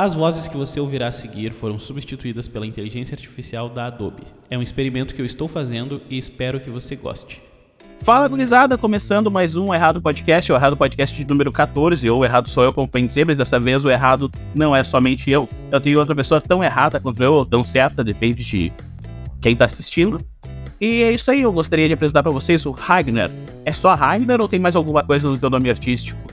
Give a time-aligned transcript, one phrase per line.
[0.00, 4.22] As vozes que você ouvirá a seguir foram substituídas pela inteligência artificial da Adobe.
[4.48, 7.42] É um experimento que eu estou fazendo e espero que você goste.
[7.98, 8.78] Fala, gurizada!
[8.78, 12.72] Começando mais um Errado Podcast, o Errado Podcast de número 14, ou Errado sou eu,
[12.72, 15.46] como pensei, mas dessa vez o errado não é somente eu.
[15.70, 18.72] Eu tenho outra pessoa tão errada quanto eu, ou tão certa, depende de
[19.38, 20.18] quem tá assistindo.
[20.80, 23.30] E é isso aí, eu gostaria de apresentar para vocês o Ragnar.
[23.66, 26.29] É só Ragnar ou tem mais alguma coisa no seu nome artístico?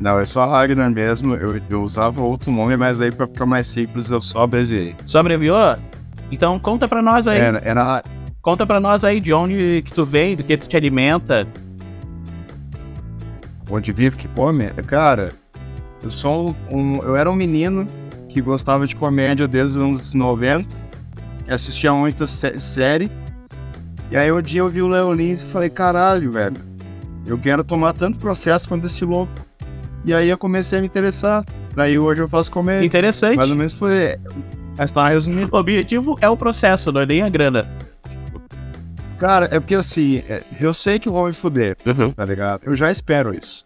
[0.00, 1.34] Não, é só Ragnar mesmo.
[1.34, 4.94] Eu, eu usava outro nome, mas aí pra ficar mais simples eu só abreviei.
[5.06, 5.76] Só abreviou?
[6.30, 7.38] Então conta pra nós aí.
[7.38, 8.02] Era, era
[8.42, 11.46] Conta pra nós aí de onde que tu vem, do que tu te alimenta.
[13.70, 14.66] onde vive que come.
[14.86, 15.32] Cara,
[16.02, 16.96] eu sou um.
[17.02, 17.86] Eu era um menino
[18.28, 20.68] que gostava de comédia desde os anos 90.
[21.48, 23.10] e Assistia muita sé- série.
[24.10, 26.56] E aí um dia eu vi o Léo Lins e falei, caralho, velho.
[27.26, 29.32] Eu quero tomar tanto processo quanto esse louco.
[30.04, 31.44] E aí eu comecei a me interessar.
[31.74, 32.86] Daí hoje eu faço comédia.
[32.86, 33.36] Interessante.
[33.36, 34.18] Mais ou menos foi
[34.76, 35.48] a história resumida.
[35.50, 37.66] O objetivo é o processo, não é nem a grana.
[39.18, 41.76] Cara, é porque assim, é, eu sei que vão me fuder,
[42.14, 42.62] tá ligado?
[42.64, 43.64] Eu já espero isso.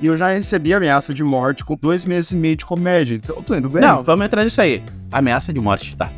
[0.00, 3.36] E eu já recebi ameaça de morte com dois meses e meio de comédia, então
[3.36, 3.80] eu tô indo bem.
[3.80, 4.82] Não, vamos entrar nisso aí.
[5.12, 6.10] Ameaça de morte, tá.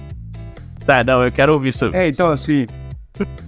[0.86, 2.66] Tá, não, eu quero ouvir sobre É, então assim,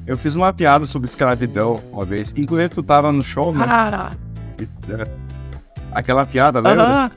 [0.06, 2.34] eu fiz uma piada sobre escravidão uma vez.
[2.36, 3.64] Inclusive tu tava no show, né?
[3.66, 4.12] Ah,
[5.92, 6.82] Aquela piada, lembra?
[6.84, 7.10] aham.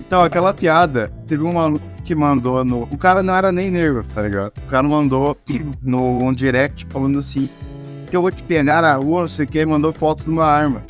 [0.00, 2.82] Então, aquela piada, teve um maluco que mandou no.
[2.90, 4.52] O cara não era nem negro, tá ligado?
[4.58, 5.36] O cara mandou
[5.82, 7.48] no um direct falando assim:
[8.10, 10.44] que eu vou te pegar na rua, não sei o que, mandou foto de uma
[10.44, 10.82] arma.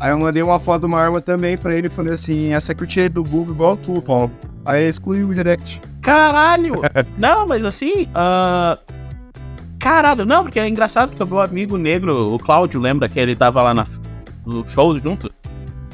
[0.00, 2.72] Aí eu mandei uma foto de uma arma também pra ele e falei assim: essa
[2.72, 4.30] aqui eu tirei do Google igual tu, Paulo.
[4.64, 5.80] Aí excluiu o direct.
[6.02, 6.82] Caralho!
[7.18, 8.78] não, mas assim, ah,
[9.78, 13.36] Caralho, não, porque é engraçado que o meu amigo negro, o Cláudio, lembra que ele
[13.36, 13.86] tava lá na-
[14.44, 15.30] no show junto?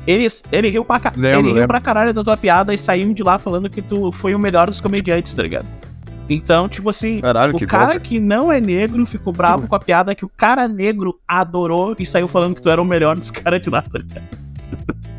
[0.06, 1.22] Ele, ele riu pra caralho.
[1.22, 1.68] Lembro, Ele riu lembro.
[1.68, 4.68] pra caralho da tua piada e saiu de lá falando que tu foi o melhor
[4.68, 5.66] dos comediantes, tá ligado?
[6.28, 8.00] Então, tipo assim, Caralho, o que cara bom.
[8.00, 12.06] que não é negro ficou bravo com a piada que o cara negro adorou e
[12.06, 14.22] saiu falando que tu era o melhor dos caras de lá, tá ligado?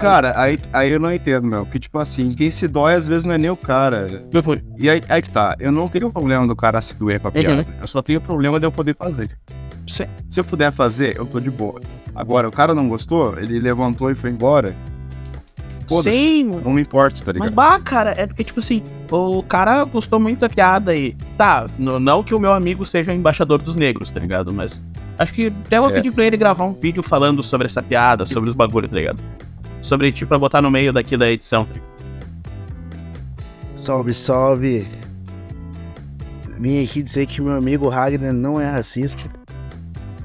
[0.00, 1.66] Cara, aí, aí eu não entendo, meu.
[1.66, 4.24] Que tipo assim, quem se dói às vezes não é nem o cara.
[4.78, 7.30] E aí, aí que tá, eu não tenho problema do cara se doer com a
[7.32, 7.66] piada.
[7.80, 9.30] Eu só tenho problema de eu poder fazer.
[9.86, 11.80] Se, se eu puder fazer, eu tô de boa.
[12.18, 14.74] Agora, o cara não gostou, ele levantou e foi embora.
[15.88, 16.10] Foda-se.
[16.10, 17.54] Sim, Não me importa, tá Mas, ligado?
[17.54, 21.12] bah, cara, é porque, tipo assim, o cara gostou muito da piada e.
[21.38, 24.52] Tá, não que o meu amigo seja o embaixador dos negros, tá ligado?
[24.52, 24.84] Mas
[25.16, 25.92] acho que até vou É.
[25.92, 29.20] pedir pra ele gravar um vídeo falando sobre essa piada, sobre os bagulhos, tá ligado?
[29.80, 31.88] Sobre, tipo, pra botar no meio daqui da edição, tá ligado?
[33.74, 34.86] Salve, salve.
[36.58, 39.22] Vim aqui dizer que meu amigo Ragnar não é racista.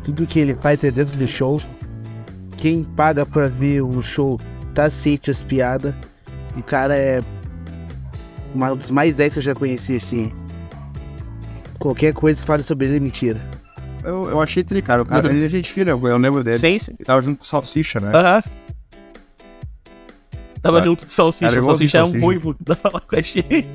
[0.04, 1.62] Tudo que ele faz é dentro do show.
[2.64, 4.40] Quem paga pra ver o show
[4.74, 5.94] tá ciente das piadas.
[6.56, 7.22] O cara é
[8.56, 10.32] uma dos mais 10 que eu já conheci, assim.
[11.78, 13.38] Qualquer coisa que fale sobre ele é mentira.
[14.02, 15.02] Eu, eu achei tri, cara.
[15.02, 16.58] O cara, ele é gente fina, eu lembro dele.
[16.58, 16.94] Sim, sim.
[16.98, 18.12] Ele tava junto com o Salsicha, né?
[18.16, 18.44] Aham.
[20.62, 23.22] Tava Cara, junto de salsicha, cara, o salsicha é um ruivo da falar com a
[23.22, 23.68] gente.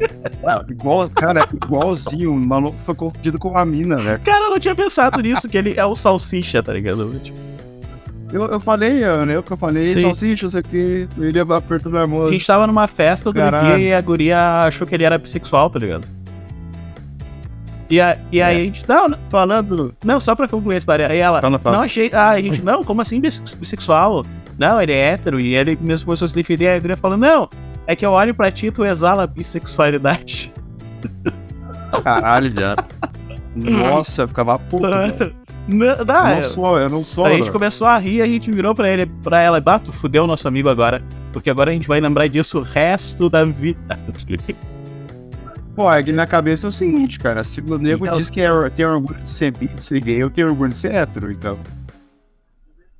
[0.70, 2.32] Igual, cara, igualzinho.
[2.32, 4.19] O maluco foi confundido com uma mina, né?
[4.25, 7.20] Cara, eu não tinha pensado nisso, que ele é o salsicha, tá ligado?
[7.20, 7.37] Tipo,
[8.33, 10.03] Eu, eu falei, eu lembro que eu falei, Sim.
[10.03, 11.09] Salsicha, não sei o que.
[11.19, 12.27] Ele apertou minha mão.
[12.27, 13.77] A gente tava numa festa outro Caralho.
[13.78, 16.06] dia e a guria achou que ele era bissexual, tá ligado?
[17.88, 18.61] E, a, e aí É.
[18.61, 19.94] a gente, não, não, Falando.
[20.05, 21.09] não, só pra concluir a história.
[21.09, 21.77] Aí ela, Fala, fala.
[21.78, 24.22] não achei, ah, a gente, não, como assim bis- bissexual?
[24.59, 26.69] Não, ele é hétero e ele mesmo começou a se defender.
[26.69, 27.49] Aí a guria falou, não,
[27.87, 30.53] é que eu olho pra ti e tu exala bissexualidade.
[32.05, 32.77] Caralho, já.
[33.56, 34.84] Nossa, eu ficava puto.
[35.69, 35.79] velho.
[35.79, 37.27] não, Eu não, eu- sou, eu não sou.
[37.27, 37.51] a gente né?
[37.53, 40.69] começou a rir, a gente virou pra ele, pra ela, bato, fudeu o nosso amigo
[40.69, 41.03] agora,
[41.33, 43.79] porque agora a gente vai lembrar disso o resto da vida.
[45.77, 47.45] Pô, é que na cabeça é o seguinte, cara.
[47.45, 50.29] Se o nego Então- diz que é, tem orgulho de ser de ser gay, eu
[50.29, 51.56] tenho orgulho de ser hétero, então.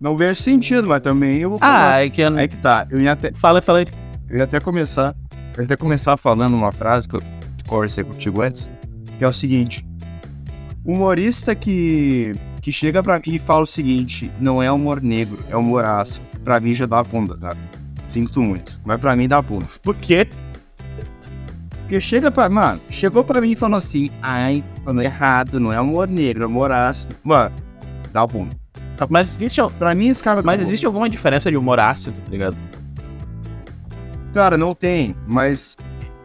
[0.01, 1.95] Não vejo sentido, mas também eu vou falar.
[1.95, 2.37] Ah, é que eu...
[2.37, 2.87] Aí que tá.
[2.89, 3.87] Eu ia até, Fala, fala aí.
[4.31, 5.13] eu ia até começar.
[5.57, 7.23] Eu ia até começar falando uma frase que eu
[7.67, 8.71] conversei contigo antes,
[9.19, 9.85] que é o seguinte.
[10.85, 15.57] Humorista que, que chega pra mim e fala o seguinte, não é humor negro, é
[15.57, 16.27] humor ácido.
[16.45, 17.59] Pra mim já dá bunda, cara.
[18.09, 18.81] Sinto muito.
[18.85, 19.67] Mas pra mim dá bunda.
[19.83, 20.29] Por quê?
[21.81, 22.49] Porque chega pra.
[22.49, 26.47] Mano, chegou pra mim e falou assim: ai, falou errado, não é humor negro, é
[26.47, 27.15] humor ácido.
[27.25, 27.55] Mano,
[28.13, 28.57] dá bunda.
[29.09, 30.43] Mas existe, Pra mim, esse cara.
[30.43, 32.57] mas existe alguma diferença de humor ácido, tá ligado?
[34.35, 35.77] Cara, não tem, mas.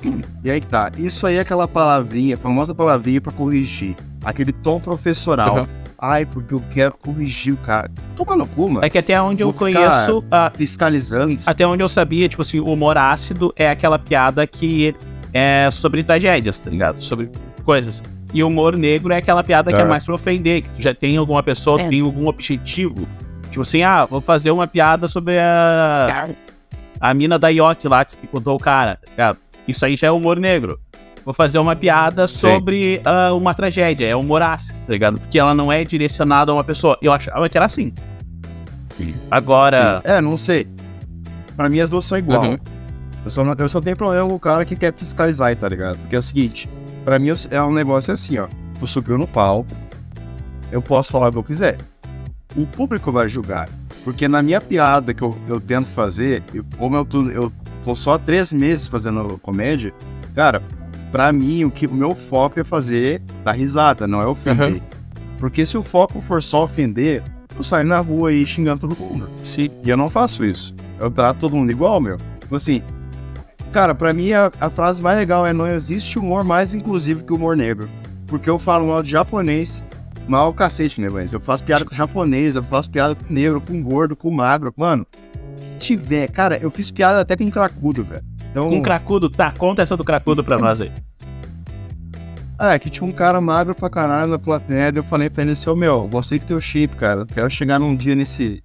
[0.44, 0.92] E aí que tá.
[0.98, 3.96] Isso aí é aquela palavrinha, famosa palavrinha pra corrigir.
[4.22, 5.60] Aquele tom professoral.
[5.60, 5.68] Uhum.
[6.04, 7.90] Ai, porque eu quero corrigir o cara.
[8.16, 8.86] Toma no cu, mano.
[8.86, 11.42] É que até onde eu Vou ficar- conheço, a- Fiscalizando.
[11.46, 14.94] até onde eu sabia, tipo assim, o humor ácido é aquela piada que
[15.34, 17.02] é sobre tragédias, tá ligado?
[17.02, 17.30] Sobre
[17.64, 18.04] coisas.
[18.34, 19.86] E o humor negro é aquela piada que é É.
[19.86, 21.90] mais pra ofender, que tu já tem alguma pessoa que É.
[21.90, 23.08] tem algum objetivo.
[23.50, 26.28] Tipo assim, ah, vou fazer uma piada sobre a,
[27.00, 29.38] a mina da Yacht lá que contou o cara, tá ligado?
[29.68, 30.80] Isso aí já é humor negro.
[31.26, 35.20] Vou fazer uma piada sobre ah, uma tragédia, é humor ácido, tá ligado?
[35.20, 36.98] Porque ela não é direcionada a uma pessoa.
[37.02, 37.94] Eu achava que era assim.
[39.32, 40.02] Agora.
[40.06, 40.12] Sim.
[40.12, 40.68] É, não sei.
[41.56, 42.44] Pra mim as duas são igual.
[42.44, 42.58] Uhum.
[43.26, 45.98] Eu, só não, eu só tenho problema com o cara que quer fiscalizar, tá ligado?
[46.00, 46.68] Porque é o seguinte,
[47.06, 48.48] pra mim é um negócio assim, ó.
[48.80, 49.70] Tu subiu no palco,
[50.72, 51.78] eu posso falar o que eu quiser.
[52.56, 53.70] O público vai julgar.
[54.04, 57.52] Porque na minha piada que eu, eu tento fazer, eu- como eu tô, eu
[57.84, 59.94] tô só três meses fazendo comédia,
[60.36, 60.62] cara,
[61.14, 64.82] pra mim o, que, o meu foco é fazer dar risada, não é ofender.
[65.38, 67.22] Porque se o foco for só ofender,
[67.56, 69.30] eu saio na rua aí xingando todo mundo.
[69.44, 69.70] Sim.
[69.84, 70.74] E eu não faço isso.
[71.00, 72.18] Eu trato todo mundo igual, meu.
[72.40, 72.82] Tipo assim,
[73.72, 77.32] cara, pra mim a, a frase mais legal é não existe humor mais inclusivo que
[77.32, 77.88] o humor negro.
[78.26, 79.84] Porque eu falo mal de japonês,
[80.28, 83.84] mal cacete, né, mas eu faço piada com japonês, eu faço piada com negro, com
[83.84, 84.74] gordo, com magro.
[84.76, 85.06] Mano,
[85.78, 88.33] tiver, cara, eu fiz piada até com cracudo, velho.
[88.54, 90.92] Então, Um cracudo, tá, conta essa do cracudo pra nós aí.
[92.60, 95.42] ah, é que tinha um cara magro pra caralho na plateia, daí eu falei pra
[95.42, 97.22] ele assim, ô meu, gostei do teu shape, cara.
[97.22, 98.64] Eu quero chegar num dia nesse,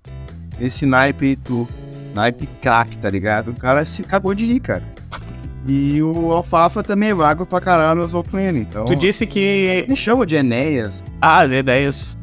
[0.61, 1.67] nesse naipe aí, tu.
[2.15, 3.51] Naipe crack, tá ligado?
[3.53, 4.83] O cara se acabou de rir, cara.
[5.67, 8.59] E o Alfafa também é magro pra caralho, eu sou com ele.
[8.61, 8.85] Então.
[8.85, 9.85] Tu disse que.
[9.89, 12.18] Me chama de Enéas, Ah, ideias.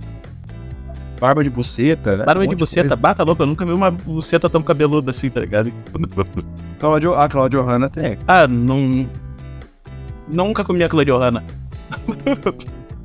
[1.20, 2.18] Barba de buceta.
[2.18, 2.26] né?
[2.26, 2.96] Barba Um de buceta, coisa.
[2.96, 5.72] bata louco, eu nunca vi uma buceta tão cabeluda assim, tá ligado?
[6.80, 8.18] Claudio, a Claudio Hanna tem.
[8.28, 9.10] Ah, não.
[10.28, 11.44] Nunca comi a Clariorana.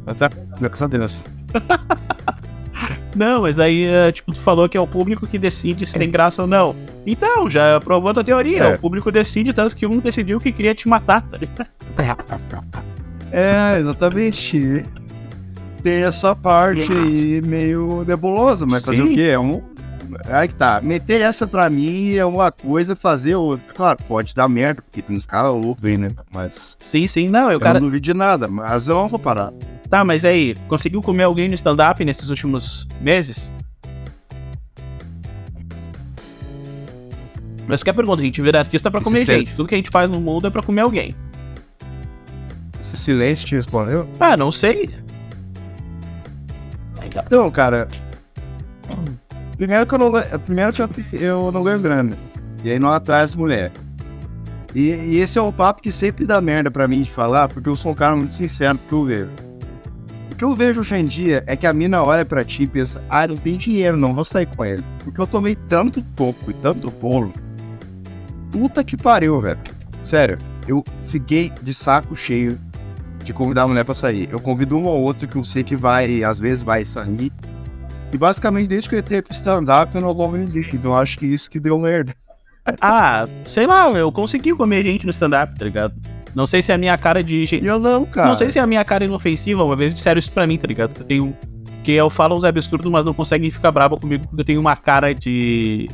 [0.07, 0.31] Até
[0.73, 1.23] essa dança.
[3.15, 6.09] Não, mas aí, é, tipo, tu falou que é o público que decide se tem
[6.09, 6.77] graça ou não.
[7.05, 8.61] Então, já provou a tua teoria.
[8.63, 8.75] É.
[8.77, 11.67] O público decide, tanto que um decidiu que queria te matar, tá ligado?
[13.33, 14.85] É, exatamente.
[15.83, 19.13] Tem essa parte aí meio nebulosa, mas fazer Sim.
[19.13, 19.23] o quê?
[19.23, 19.63] É um.
[20.27, 20.81] Aí que tá.
[20.83, 23.73] Meter essa pra mim é uma coisa, fazer outra.
[23.75, 26.11] Claro, pode dar merda, porque tem uns caras loucos aí, né?
[26.33, 26.77] Mas.
[26.81, 27.75] Sim, sim, não, eu, Eu cara.
[27.81, 29.53] não duvido de nada, mas eu não vou parar.
[29.89, 33.53] Tá, mas aí, conseguiu comer alguém no stand-up nesses últimos meses?
[37.67, 39.47] Mas que a pergunta, a gente vira artista pra Esse comer sério.
[39.47, 39.55] gente.
[39.55, 41.15] Tudo que a gente faz no mundo é pra comer alguém.
[42.81, 44.09] Esse silêncio te respondeu?
[44.19, 44.91] Ah, não sei.
[47.17, 47.89] Então, cara.
[49.57, 50.13] Primeiro que eu não
[50.45, 50.89] primeiro que eu,
[51.21, 52.17] eu não ganho grana.
[52.65, 53.73] E aí não atrás mulher.
[54.75, 57.69] E, e esse é o papo que sempre dá merda pra mim de falar, porque
[57.69, 59.31] eu sou um cara muito sincero que eu vejo.
[60.31, 62.67] O que eu vejo hoje em dia é que a mina olha pra ti e
[62.67, 64.85] pensa, ah, não tem dinheiro, não vou sair com ele.
[65.05, 67.33] Porque eu tomei tanto toco e tanto bolo.
[68.51, 69.59] Puta que pariu, velho.
[70.05, 72.59] Sério, eu fiquei de saco cheio
[73.25, 74.29] de convidar a mulher pra sair.
[74.31, 77.33] Eu convido uma ou outra que eu sei que vai, às vezes vai sair.
[78.13, 80.63] E basicamente, desde que eu entrei pro stand-up, eu não vou ninguém.
[80.73, 82.15] Então eu acho que isso que deu merda.
[82.81, 85.95] Ah, sei lá, eu consegui comer gente no stand-up, tá ligado?
[86.35, 87.45] Não sei se é a minha cara de.
[87.47, 88.29] Gente- eu não, cara.
[88.29, 90.69] Não sei se é a minha cara inofensiva, uma vez disseram isso pra mim, tá
[90.69, 90.93] ligado?
[90.95, 91.37] Que eu tenho.
[91.83, 94.77] Que eu falo uns absurdos, mas não conseguem ficar bravo comigo porque eu tenho uma
[94.77, 95.89] cara de.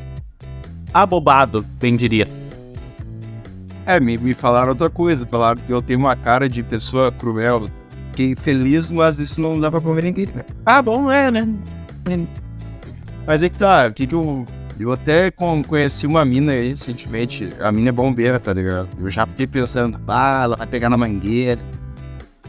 [0.92, 2.26] abobado, bem diria.
[3.86, 5.24] É, me, me falaram outra coisa.
[5.24, 7.68] Falaram que eu tenho uma cara de pessoa cruel.
[8.10, 10.44] Fiquei feliz, mas isso não dá pra comer ninguém, né?
[10.64, 11.46] Ah, bom, é, né?
[13.26, 14.44] Mas é que tá, o que que eu...
[14.78, 17.50] Eu até con- conheci uma mina aí recentemente.
[17.60, 18.88] A mina é bombeira, tá ligado?
[19.00, 21.58] Eu já fiquei pensando, ah, ela vai pegar na mangueira.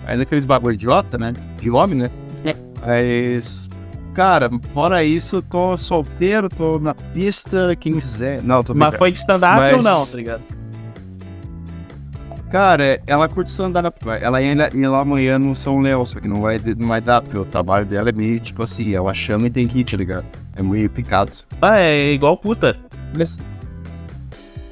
[0.06, 1.34] Aí daqueles bagulho idiota, né?
[1.58, 2.10] De homem, né?
[2.86, 3.70] Mas...
[4.14, 8.42] Cara, fora isso, eu tô solteiro, tô na pista, quem quiser.
[8.44, 10.42] Não, tô Mas foi de stand-up Mas- ou não, tá ligado?
[12.50, 14.00] Cara, ela curte stand-up.
[14.22, 17.22] Ela ia, ia lá amanhã no São Léo, só que não vai, não vai dar,
[17.22, 19.98] porque o trabalho dela é meio tipo assim, ela chama e tem que ir, tá
[19.98, 20.26] ligado?
[20.56, 21.32] É meio picado.
[21.62, 22.78] Ah, é igual puta.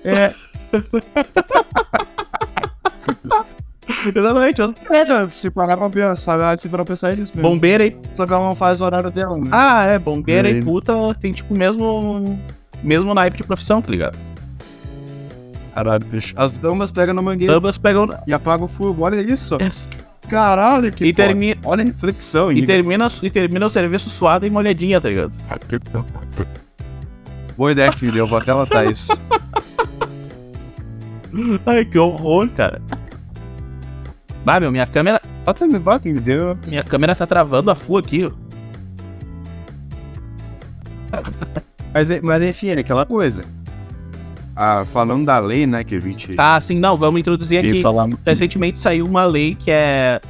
[0.04, 0.34] É.
[4.16, 4.62] Exatamente.
[4.62, 7.50] É, se parar pra pensar, se parar pra pensar é isso mesmo.
[7.50, 7.96] Bombeira e.
[8.14, 9.50] Só que ela não faz o horário dela, né?
[9.52, 10.64] Ah, é, bombeira e Aí.
[10.64, 12.40] puta tem tipo o mesmo.
[12.84, 14.18] Mesmo naipe de profissão, tá ligado?
[15.76, 16.34] Caralho, bicho.
[16.38, 18.08] As damas pegam na mangueira Ambas pegam.
[18.26, 19.04] e apagam o fogo.
[19.04, 19.58] Olha isso.
[20.30, 22.66] Caralho, que E termina, Olha a reflexão e, aí.
[22.66, 25.34] termina, e termina o serviço suado e molhadinha, tá ligado?
[27.58, 29.12] Boa ideia que me deu, vou até anotar isso.
[31.66, 32.82] Ai, que horror, cara.
[34.46, 35.22] Bah, meu, minha câmera.
[35.46, 36.58] Bota me bota, me deu.
[36.68, 38.32] Minha câmera tá travando a full aqui, ó.
[41.94, 43.44] Mas, é- mas enfim, é aquela coisa.
[44.56, 47.82] Ah, falando da lei, né, que a gente Ah, sim, não, vamos introduzir aqui.
[47.82, 48.08] falar.
[48.26, 50.22] Recentemente saiu uma lei que é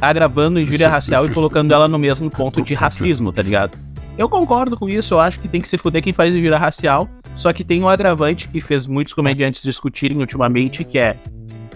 [0.00, 3.76] agravando injúria racial e colocando ela no mesmo ponto de racismo, tá ligado?
[4.16, 7.08] Eu concordo com isso, eu acho que tem que se fuder quem faz injúria racial,
[7.34, 11.16] só que tem um agravante que fez muitos comediantes discutirem ultimamente, que é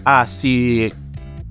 [0.03, 0.91] ah, se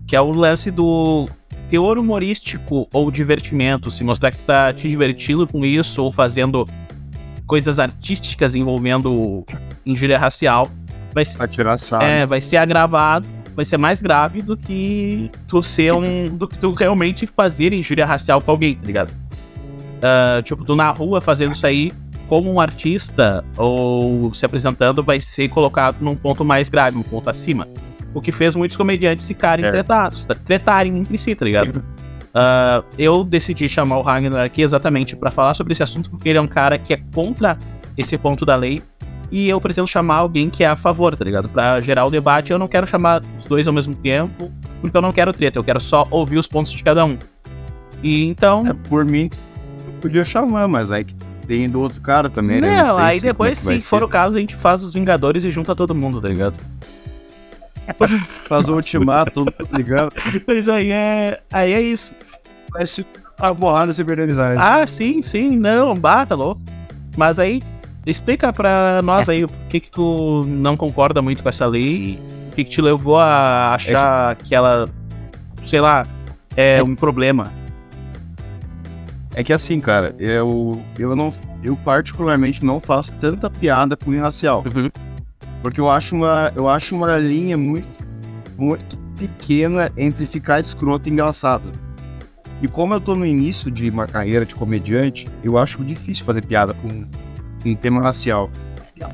[0.07, 1.29] que é o lance do
[1.69, 6.69] teor humorístico ou divertimento, se mostrar que tá te divertindo com isso ou fazendo
[7.47, 9.45] coisas artísticas envolvendo
[9.87, 10.71] injúria racial,
[11.13, 11.39] vai ser
[12.03, 16.29] é, vai ser agravado, vai ser mais grave do que tu ser um.
[16.37, 19.13] do que tu realmente fazer injúria racial com alguém, tá ligado?
[20.03, 21.93] Ah, tipo, tu na rua fazendo isso aí
[22.29, 27.29] como um artista ou se apresentando vai ser colocado num ponto mais grave, um ponto
[27.31, 27.69] acima.
[28.13, 29.71] O que fez muitos comediantes ficarem É.
[29.71, 31.85] tretados, tá- tretarem entre si, tá ligado?
[32.35, 36.39] Ah, eu decidi chamar o Ragnar aqui exatamente pra falar sobre esse assunto, porque ele
[36.39, 37.57] é um cara que é contra
[37.97, 38.83] esse ponto da lei.
[39.37, 41.49] E eu preciso chamar alguém que é a favor, tá ligado?
[41.49, 42.53] Pra gerar o debate.
[42.53, 45.65] Eu não quero chamar os dois ao mesmo tempo, porque eu não quero treta, eu
[45.65, 47.19] quero só ouvir os pontos de cada um.
[48.01, 48.65] E então.
[48.65, 49.29] É, por mim,
[49.89, 51.05] eu podia chamar, mas aí
[51.49, 52.85] tem do outro cara também, né?
[52.85, 54.93] não, sei aí se- depois, é que se for o caso, a gente faz os
[54.95, 56.55] Vingadores e junta todo mundo, tá ligado?
[56.55, 56.65] ser.
[58.49, 60.13] Faz o ultimato, mundo ligando.
[60.47, 61.41] Mas aí é.
[61.53, 62.15] Aí é isso.
[62.71, 63.05] Vai se
[63.39, 64.61] a borrada a amizade.
[64.63, 66.63] Ah, sim, sim, não, bata, louco.
[67.17, 67.61] Mas aí,
[68.07, 72.19] explica pra nós aí o que que tu não concorda muito com essa lei,
[72.49, 74.89] o que que te levou a achar que ela,
[75.65, 76.07] sei lá,
[76.57, 77.53] é um problema.
[79.35, 81.33] É que assim, cara, eu, eu não.
[81.63, 84.63] Eu particularmente não faço tanta piada com racial.
[84.67, 84.91] Uhum.
[85.63, 87.89] Porque eu acho uma, eu acho uma linha muito,
[88.57, 91.73] muito pequena entre ficar escroto e engraçado.
[92.61, 96.45] E como eu tô no início de uma carreira de comediante, eu acho difícil fazer
[96.45, 97.07] piada com
[97.65, 98.51] um tema racial.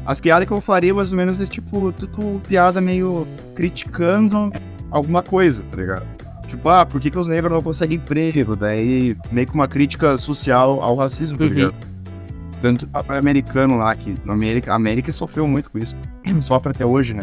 [0.04, 4.52] As piadas que eu faria, mais ou menos, é tipo, tudo piada meio criticando
[4.90, 6.06] alguma coisa, tá ligado?
[6.46, 8.56] Tipo, ah, por que, que os negros não conseguem emprego?
[8.56, 11.50] Daí, meio que uma crítica social ao racismo, tá Uhum.
[11.50, 11.74] ligado?
[12.60, 15.96] Tanto para americano lá, que na América, a América sofreu muito com isso.
[16.44, 17.22] Sofre até hoje, né?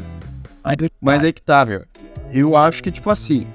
[1.00, 1.84] Mas aí que tá, meu.
[2.32, 3.46] Eu acho que, tipo assim,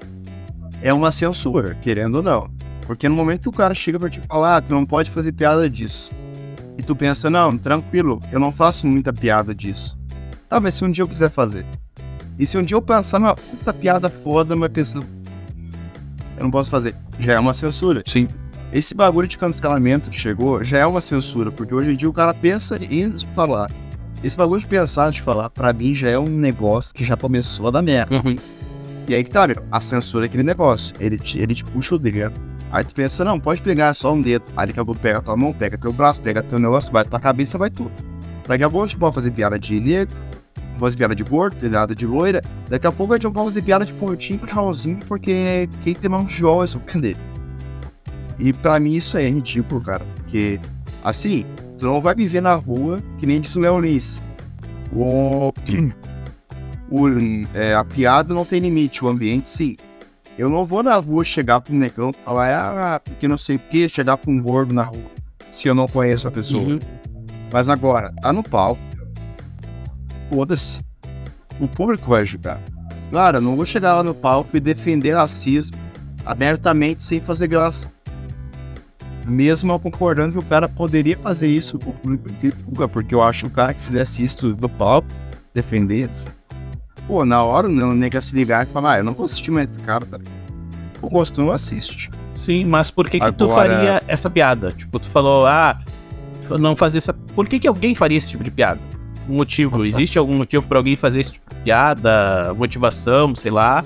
[0.80, 2.48] é uma censura, querendo ou não.
[2.86, 5.32] Porque no momento que o cara chega pra te falar, ah, tu não pode fazer
[5.32, 6.12] piada disso.
[6.78, 9.98] E tu pensa, não, tranquilo, eu não faço muita piada disso.
[10.48, 11.64] Tá, mas se um dia eu quiser fazer.
[12.38, 15.06] E se um dia eu pensar numa puta piada foda, mas pensando,
[16.36, 16.94] eu não posso fazer.
[17.18, 18.02] Já é uma censura.
[18.06, 18.26] Sim.
[18.72, 22.12] Esse bagulho de cancelamento que chegou já é uma censura, porque hoje em dia o
[22.12, 23.70] cara pensa em falar.
[24.24, 27.68] Esse bagulho de pensar de falar, pra mim já é um negócio que já começou
[27.68, 28.16] a dar merda.
[28.16, 28.36] Uhum.
[29.06, 30.94] E aí que tá, meu, a censura é aquele negócio.
[30.98, 32.32] Ele te, ele te puxa o dedo.
[32.72, 34.44] Aí tu pensa, não, pode pegar só um dedo.
[34.56, 37.20] Aí daqui a pouco pega tua mão, pega teu braço, pega teu negócio, vai tua
[37.20, 37.92] cabeça, vai tudo.
[38.48, 40.16] Daqui a pouco a gente pode fazer piada de negro,
[40.78, 42.42] pode fazer piada de gordo, piada de loira.
[42.70, 46.10] Daqui a pouco a gente pode fazer piada de pontinho com Raulzinho, porque quem tem
[46.10, 47.14] mão de João vai se ofender.
[48.38, 50.04] E pra mim isso é ridículo, cara.
[50.16, 50.58] Porque,
[51.04, 51.44] assim,
[51.76, 53.76] tu não vai me ver na rua, que nem diz o Léo.
[54.94, 55.52] O,
[56.90, 57.08] o,
[57.54, 59.76] é, a piada não tem limite, o ambiente sim.
[60.38, 63.58] Eu não vou na rua chegar um negão e falar, ah, porque não sei o
[63.58, 65.10] que, chegar pra um gordo na rua,
[65.50, 66.62] se eu não conheço a pessoa.
[66.62, 66.78] Uhum.
[67.52, 68.80] Mas agora, tá no palco.
[70.30, 70.80] Foda-se.
[71.60, 72.58] O público vai julgar.
[73.10, 75.76] Claro, eu não vou chegar lá no palco e defender racismo
[76.24, 77.92] abertamente sem fazer graça.
[79.26, 83.14] Mesmo eu concordando que o cara poderia fazer isso com o público que julga, porque
[83.14, 85.08] eu acho que o cara que fizesse isso no palco,
[85.54, 86.28] defender, assim,
[87.06, 89.70] pô, na hora não nega se ligar e falar, ah, eu não vou assistir mais
[89.70, 90.32] esse cara, tá ligado?
[91.00, 92.10] O gosto não assiste.
[92.34, 94.70] Sim, mas por que, que tu Agora- faria essa piada?
[94.72, 95.78] Tipo, tu falou, ah,
[96.58, 97.12] não fazer essa.
[97.12, 98.80] Por que, que alguém faria esse tipo de piada?
[99.28, 99.84] Um motivo?
[99.86, 102.54] Existe algum motivo pra alguém fazer esse tipo de piada?
[102.54, 103.84] Motivação, sei lá.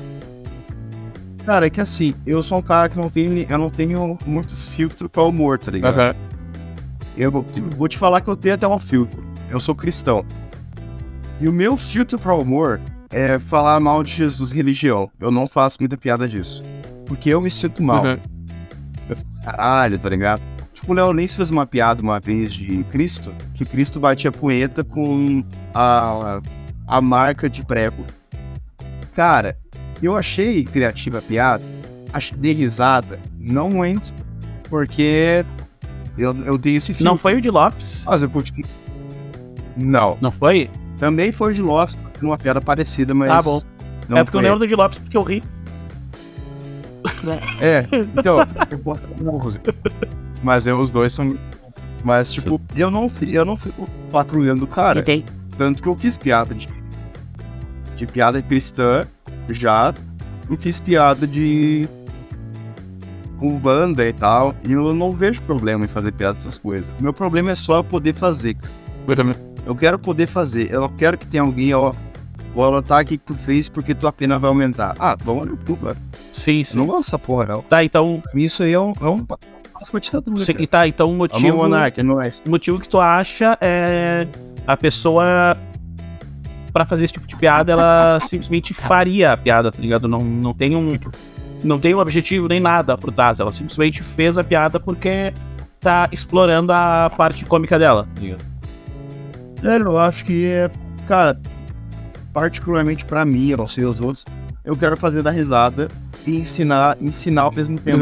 [1.44, 4.52] Cara, é que assim, eu sou um cara que não tem, eu não tenho muito
[4.54, 5.98] filtro pra humor, tá ligado?
[5.98, 6.14] Aham.
[7.16, 7.46] Eu vou
[7.78, 9.24] vou te falar que eu tenho até um filtro.
[9.48, 10.24] Eu sou cristão.
[11.40, 12.80] E o meu filtro pra humor
[13.16, 15.10] é falar mal de Jesus religião.
[15.18, 16.62] Eu não faço muita piada disso.
[17.06, 18.04] Porque eu me sinto mal.
[18.04, 18.18] Uhum.
[19.08, 20.42] Eu fico, Caralho, tá ligado?
[20.74, 24.84] Tipo, o Léo Lins fez uma piada uma vez de Cristo, que Cristo batia punheta
[24.84, 25.42] com
[25.72, 26.42] a,
[26.86, 28.04] a marca de prego.
[29.14, 29.56] Cara,
[30.02, 31.64] eu achei criativa a piada,
[32.12, 34.12] achei dei risada, não muito,
[34.68, 35.42] porque
[36.18, 37.08] eu, eu dei esse filme.
[37.08, 38.04] Não foi o de Lopes?
[38.06, 38.52] Mas eu curti.
[39.74, 40.18] Não.
[40.20, 40.68] Não foi?
[40.98, 43.30] Também foi de Lost, uma piada parecida, mas.
[43.30, 43.60] Ah, bom.
[44.08, 44.48] Não é porque eu foi.
[44.48, 45.42] lembro do de Lopes porque eu ri.
[47.60, 48.38] É, então,
[48.70, 48.80] eu
[50.42, 51.36] Mas eu, os dois são.
[52.04, 55.00] Mas, tipo, eu não, eu não fico patrulhando o cara.
[55.00, 55.24] Entendi.
[55.58, 56.68] Tanto que eu fiz piada de,
[57.96, 59.06] de piada cristã
[59.48, 59.94] já.
[60.48, 61.88] E fiz piada de.
[63.38, 64.54] com banda e tal.
[64.64, 66.92] E eu não vejo problema em fazer piada dessas coisas.
[67.00, 69.36] Meu problema é só eu poder fazer, cara.
[69.66, 70.70] Eu quero poder fazer.
[70.70, 71.92] Eu não quero que tenha alguém, ó.
[72.56, 74.96] Vou anotar aqui que tu fez porque tua pena vai aumentar.
[74.98, 75.96] Ah, vamos no cu, cara.
[76.32, 76.78] Sim, Eu sim.
[76.78, 77.60] não gosto dessa porra, não.
[77.60, 78.22] Tá, então.
[78.34, 78.94] Isso aí é um.
[78.98, 80.38] É um passo pra ditadura.
[80.38, 80.66] Você, cara.
[80.66, 81.58] tá, então o motivo.
[81.58, 82.42] Monark, é nóis.
[82.46, 84.26] O motivo que tu acha é
[84.66, 85.54] a pessoa
[86.72, 90.08] pra fazer esse tipo de piada, ela simplesmente faria a piada, tá ligado?
[90.08, 90.96] Não, não tem um
[91.62, 95.32] não tem um objetivo nem nada por trás, ela simplesmente fez a piada porque
[95.78, 98.44] tá explorando a parte cômica dela, tá ligado?
[99.62, 100.70] É, eu acho que é,
[101.06, 101.38] cara,
[102.36, 104.26] particularmente pra mim, eu não sei os outros,
[104.62, 105.88] eu quero fazer dar risada
[106.26, 107.98] e ensinar, ensinar ao mesmo tempo.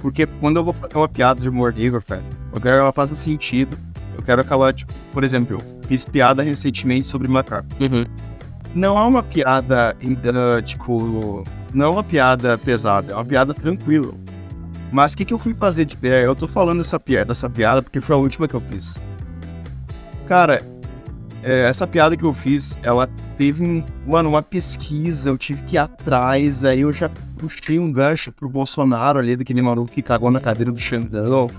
[0.00, 2.92] Porque quando eu vou fazer uma piada de humor negro, velho, eu quero que ela
[2.92, 3.78] faça sentido.
[4.16, 7.68] Eu quero que ela, tipo, por exemplo, eu fiz piada recentemente sobre macaco.
[8.74, 14.12] Não é uma piada, ainda, tipo, não é uma piada pesada, é uma piada tranquila.
[14.90, 16.26] Mas o que, que eu fui fazer de pé?
[16.26, 19.00] Eu tô falando dessa piada, dessa piada porque foi a última que eu fiz.
[20.26, 20.71] Cara,
[21.42, 25.78] é, essa piada que eu fiz, ela teve, mano, uma pesquisa, eu tive que ir
[25.78, 30.40] atrás, aí eu já puxei um gancho pro Bolsonaro ali, daquele maluco que cagou na
[30.40, 31.50] cadeira do Xandão.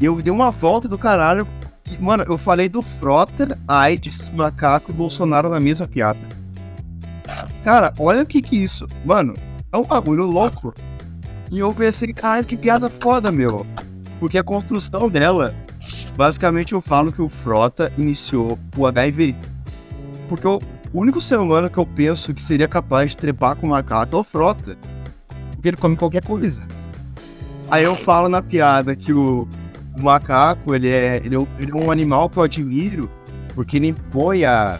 [0.00, 1.46] E eu dei uma volta do caralho.
[1.90, 6.18] E, mano, eu falei do Frota, AIDS, macaco e Bolsonaro na mesma piada.
[7.62, 8.88] Cara, olha o que que isso.
[9.04, 9.34] Mano,
[9.72, 10.74] é um bagulho louco.
[11.50, 13.64] E eu pensei, caralho, que piada foda, meu.
[14.18, 15.54] Porque a construção dela,
[16.16, 19.34] basicamente eu falo que o Frota iniciou o HIV.
[20.28, 20.60] Porque o
[20.92, 24.18] único ser humano que eu penso que seria capaz de trepar com o macaco é
[24.20, 24.76] o Frota.
[25.52, 26.62] Porque ele come qualquer coisa.
[27.70, 29.48] Aí eu falo na piada que o,
[29.98, 33.10] o macaco, ele é, ele, é, um- ele é um animal que eu admiro
[33.54, 34.78] porque ele impõe a,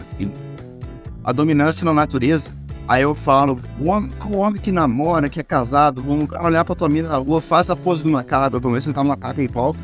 [1.23, 2.51] a dominância na natureza.
[2.87, 6.75] Aí eu falo, o homem, o homem que namora, que é casado, vamos olhar pra
[6.75, 9.41] tua mina na rua, faz a pose do macaco, ver se ele tá um macaco
[9.41, 9.75] em pau.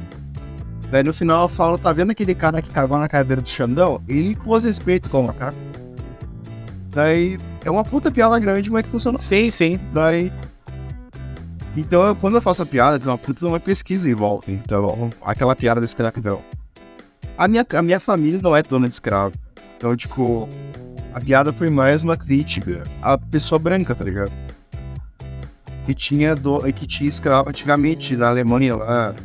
[0.92, 4.02] Daí no final eu falo, tá vendo aquele cara que cagou na cadeira do Xandão?
[4.08, 5.58] Ele pôs respeito com o macaco.
[6.90, 9.18] Daí é uma puta piada grande, mas que funciona.
[9.18, 9.80] Sim, sim.
[9.94, 10.32] Daí.
[11.78, 14.52] Então, eu- quando eu faço a piada, tem uma puta uma pesquisa em volta.
[14.52, 16.42] Então, aquela piada da escravidão.
[17.38, 19.34] A minha, a minha família não é dona de escravo.
[19.78, 20.50] Então, tipo,
[21.14, 24.32] a piada foi mais uma crítica à pessoa branca, tá ligado?
[25.86, 29.16] Que tinha, do, que tinha escravo antigamente na Alemanha lá,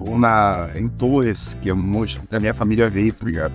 [0.00, 3.54] ou na, em Torres, que é um monte da minha família veio, tá ligado?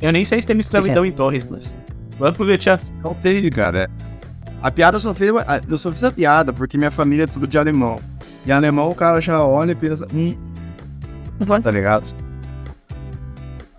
[0.00, 1.76] Eu nem sei se tem escravidão em Torres, mas.
[2.18, 2.68] Vamos poder te
[3.02, 3.88] Não teve, cara.
[4.60, 5.30] A piada eu só fiz,
[5.68, 8.00] eu só fiz a piada porque minha família é tudo de alemão.
[8.44, 10.36] E alemão o cara já olha e pensa, hum,
[11.62, 12.16] tá ligado?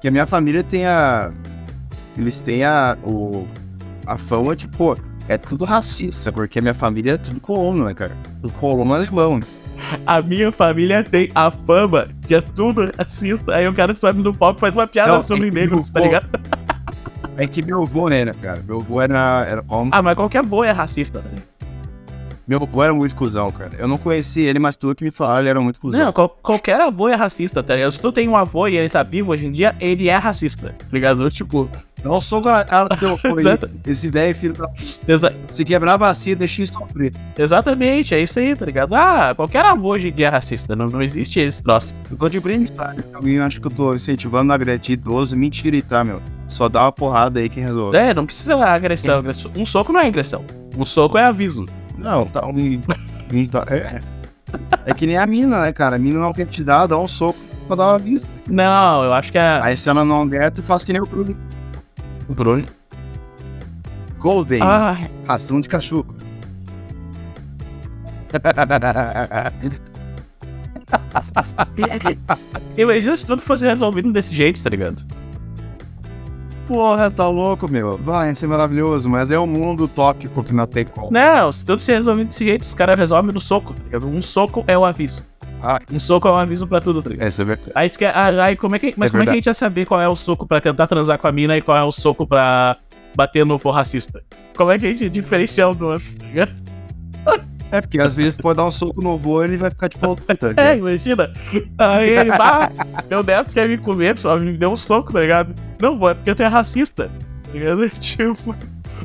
[0.02, 1.32] Que a minha família tem a.
[2.18, 2.98] Eles têm a.
[3.04, 3.46] O,
[4.06, 7.94] a fama de, pô, é tudo racista, porque a minha família é tudo colono, né,
[7.94, 8.16] cara?
[8.42, 9.40] Tudo colono alemão.
[10.06, 13.56] A minha família tem a fama de é tudo racista.
[13.56, 16.00] Aí o cara sobe no palco e faz uma piada Não, sobre é negros, tá
[16.00, 16.28] ligado?
[17.38, 18.62] É que meu avô, né, cara?
[18.68, 19.46] Meu avô era.
[19.48, 19.92] era homem.
[19.94, 21.42] Ah, mas qualquer avô é racista, né?
[22.50, 23.74] Meu avô era muito cuzão, cara.
[23.78, 26.04] Eu não conheci ele, mas tudo que me falaram, ele era muito cuzão.
[26.06, 27.92] Não, qual- qualquer avô é racista, tá ligado?
[27.92, 30.70] Se tu tem um avô e ele tá vivo hoje em dia, ele é racista,
[30.78, 31.30] tá ligado?
[31.30, 31.70] Tipo,
[32.02, 33.40] Dá um soco na cara do teu avô.
[33.40, 33.70] Exato.
[33.86, 34.68] Esse velho filho da.
[35.06, 37.14] exa- Se quebrar a bacia, deixa isso sofrer.
[37.38, 38.96] exatamente, é isso aí, tá ligado?
[38.96, 41.94] Ah, qualquer avô hoje em dia é racista, não, não existe esse troço.
[42.10, 42.40] Eu tô de.
[42.40, 42.74] Se
[43.14, 46.22] alguém acha que eu tô incentivando na agressão de idoso, mentira e tá, meu.
[46.48, 47.96] Só dá uma porrada aí que resolve.
[47.98, 49.52] É, não precisa agressão, agressão.
[49.56, 50.44] Um soco não é agressão.
[50.78, 51.68] Um soco é aviso.
[52.00, 52.82] Não, tá um.
[53.48, 54.02] tá- É.
[54.86, 55.96] É que nem a mina, né, cara?
[55.96, 58.34] A mina não quer te dar, dá um soco pra dar uma vista.
[58.48, 59.60] Não, eu acho que é.
[59.62, 61.38] Aí se ela não der, tu faz que nem o Bruno.
[62.28, 62.66] Bruno.
[64.18, 66.14] Golden, Ah, ração de cachorro.
[72.78, 75.04] imagina se tudo fosse resolvido desse jeito, tá ligado?
[76.70, 77.98] Porra, tá louco, meu.
[77.98, 81.10] Vai, isso é maravilhoso, mas é um mundo utópico que não tem como.
[81.10, 84.08] Não, se tudo se resolver desse jeito, os caras resolvem no soco, tá ligado?
[84.08, 85.24] Um soco é o aviso.
[85.64, 87.26] Ah, Um soco é um aviso pra tudo, tá ligado?
[87.26, 87.72] essa é verdade.
[87.74, 89.88] Aí, ah, aí como é que, mas É como é que a gente ia saber
[89.88, 92.28] qual é o soco pra tentar transar com a mina e qual é o soco
[92.28, 92.78] pra
[93.16, 94.22] bater no for racista?
[94.56, 96.54] Como é que a gente diferencia um do outro, tá ligado?
[97.72, 99.98] É, porque às vezes pode dar um soco no voo e ele vai ficar de
[99.98, 100.50] pau puta.
[100.50, 100.76] É, cara.
[100.78, 101.32] imagina.
[101.78, 102.70] Aí ele, ah,
[103.10, 105.54] meu neto quer me comer, só me deu um soco, tá ligado?
[105.80, 107.10] Não vou, é porque tu é racista,
[107.44, 107.88] tá ligado?
[108.00, 108.56] Tipo,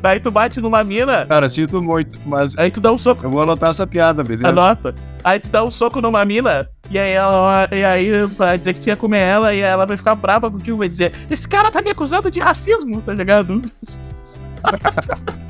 [0.03, 3.29] aí tu bate numa mina, Cara, sinto muito, mas aí tu dá um soco, eu
[3.29, 4.47] vou anotar essa piada, beleza?
[4.49, 4.93] anota.
[5.23, 8.79] Aí tu dá um soco numa mina, E aí ela e aí vai dizer que
[8.79, 11.81] tinha que comer ela e ela vai ficar brava contigo, vai dizer, esse cara tá
[11.81, 13.61] me acusando de racismo, tá ligado?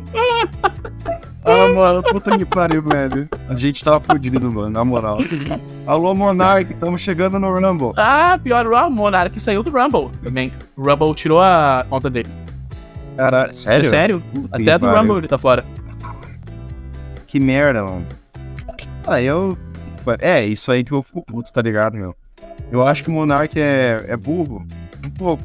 [1.44, 3.28] Ah, mano, puta que pariu, velho.
[3.48, 5.18] A gente tava fudido, mano, na moral.
[5.84, 7.92] Alô, Monark, estamos chegando no Rumble.
[7.96, 10.52] Ah, pior, o Monark saiu do Rumble também.
[10.76, 12.28] O Rumble tirou a conta dele.
[13.16, 13.90] Cara, É sério?
[13.90, 14.22] sério?
[14.32, 15.00] Puta Até do pariu.
[15.00, 15.64] Rumble ele tá fora.
[17.26, 18.06] Que merda, mano.
[19.04, 19.58] Ah, eu.
[20.20, 22.14] É, isso aí que eu fico puto, tá ligado, meu?
[22.70, 24.64] Eu acho que o Monark é, é burro,
[25.04, 25.42] um pouco.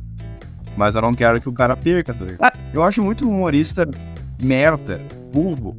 [0.78, 2.54] Mas eu não quero que o cara perca, tá ligado?
[2.72, 3.90] Eu acho muito humorista
[4.42, 5.02] merda,
[5.34, 5.76] burro.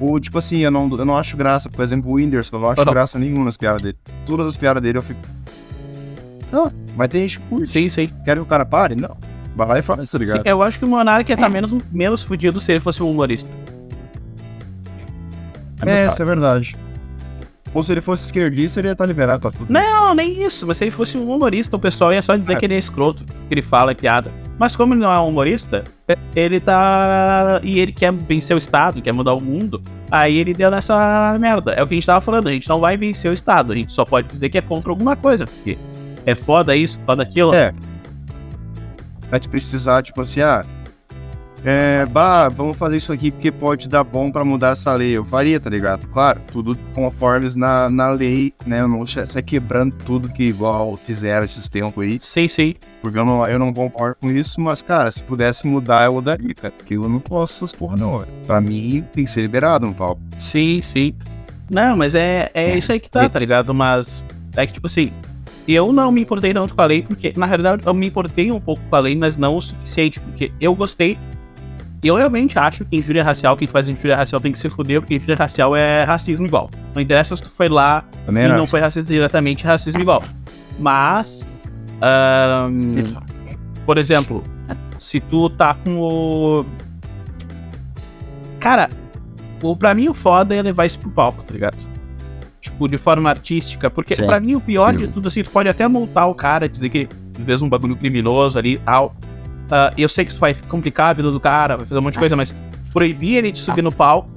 [0.00, 1.68] Ou, tipo assim, eu não, eu não acho graça.
[1.70, 2.92] Por exemplo, o Whindersson, eu não acho Ah, não.
[2.92, 3.96] graça nenhuma nas piadas dele.
[4.26, 5.20] Todas as piadas dele eu fico.
[6.52, 7.68] Não, mas tem gente que curte.
[7.68, 8.10] Sim, sim.
[8.24, 8.94] Quer que o cara pare?
[8.96, 9.16] Não.
[9.56, 10.46] Vai lá e faz, tá Sim, ligado?
[10.46, 13.48] eu acho que o Monark ia estar menos, menos fudido se ele fosse um humorista.
[15.86, 16.76] É, isso é verdade.
[17.74, 19.66] Ou se ele fosse esquerdista, ele ia estar liberado pra tudo.
[19.68, 20.64] Não, nem isso.
[20.64, 23.24] Mas se ele fosse um humorista, o pessoal ia só dizer que ele é escroto,
[23.24, 24.30] que ele fala é piada.
[24.56, 25.82] Mas como ele não é um humorista,
[26.36, 27.60] ele tá.
[27.64, 29.82] E ele quer vencer o Estado, quer mudar o mundo.
[30.08, 31.72] Aí ele deu nessa merda.
[31.72, 32.48] É o que a gente tava falando.
[32.48, 33.72] A gente não vai vencer o Estado.
[33.72, 35.44] A gente só pode dizer que é contra alguma coisa.
[35.44, 35.76] Porque
[36.24, 37.52] é foda isso, foda aquilo.
[37.52, 37.74] É.
[39.28, 40.64] Vai te precisar, tipo assim, ah.
[41.66, 45.12] É, bah, vamos fazer isso aqui porque pode dar bom pra mudar essa lei.
[45.16, 46.06] Eu faria, tá ligado?
[46.08, 48.80] Claro, tudo conforme na, na lei, né?
[48.82, 52.18] Eu não sa- sair quebrando tudo que igual fizeram esses tempos aí.
[52.20, 52.74] Sim, sim.
[53.00, 56.54] Porque eu não, eu não concordo com isso, mas, cara, se pudesse mudar, eu mudaria,
[56.54, 56.74] cara.
[56.76, 58.18] Porque eu não posso essas porra, não.
[58.18, 58.30] velho.
[58.46, 60.20] Pra mim, tem que ser liberado no palco.
[60.36, 61.14] Sim, sim.
[61.70, 63.72] Não, mas é, é isso aí que tá, tá ligado?
[63.72, 64.22] Mas
[64.54, 65.10] é que, tipo assim,
[65.66, 68.60] eu não me importei tanto com a lei, porque, na realidade, eu me importei um
[68.60, 71.16] pouco com a lei, mas não o suficiente, porque eu gostei.
[72.04, 75.14] Eu realmente acho que injúria racial, quem faz injúria racial tem que se fuder, porque
[75.14, 76.68] injúria racial é racismo igual.
[76.94, 78.66] Não interessa se tu foi lá Também e não acho.
[78.66, 80.22] foi racista diretamente, é racismo igual.
[80.78, 81.62] Mas,
[82.02, 82.92] ahn,
[83.86, 84.44] por exemplo,
[84.98, 86.66] se tu tá com o.
[88.60, 88.90] Cara,
[89.62, 91.76] o, pra mim o foda é levar isso pro palco, tá ligado?
[92.60, 93.90] Tipo, de forma artística.
[93.90, 94.26] Porque Sim.
[94.26, 96.98] pra mim o pior de tudo, assim, tu pode até multar o cara, dizer que
[96.98, 99.14] ele fez um bagulho criminoso ali e tal.
[99.70, 102.14] Ah, eu sei que isso vai complicar a vida do cara, vai fazer um monte
[102.14, 102.54] de coisa, mas
[102.92, 104.28] proibir ele de subir no palco,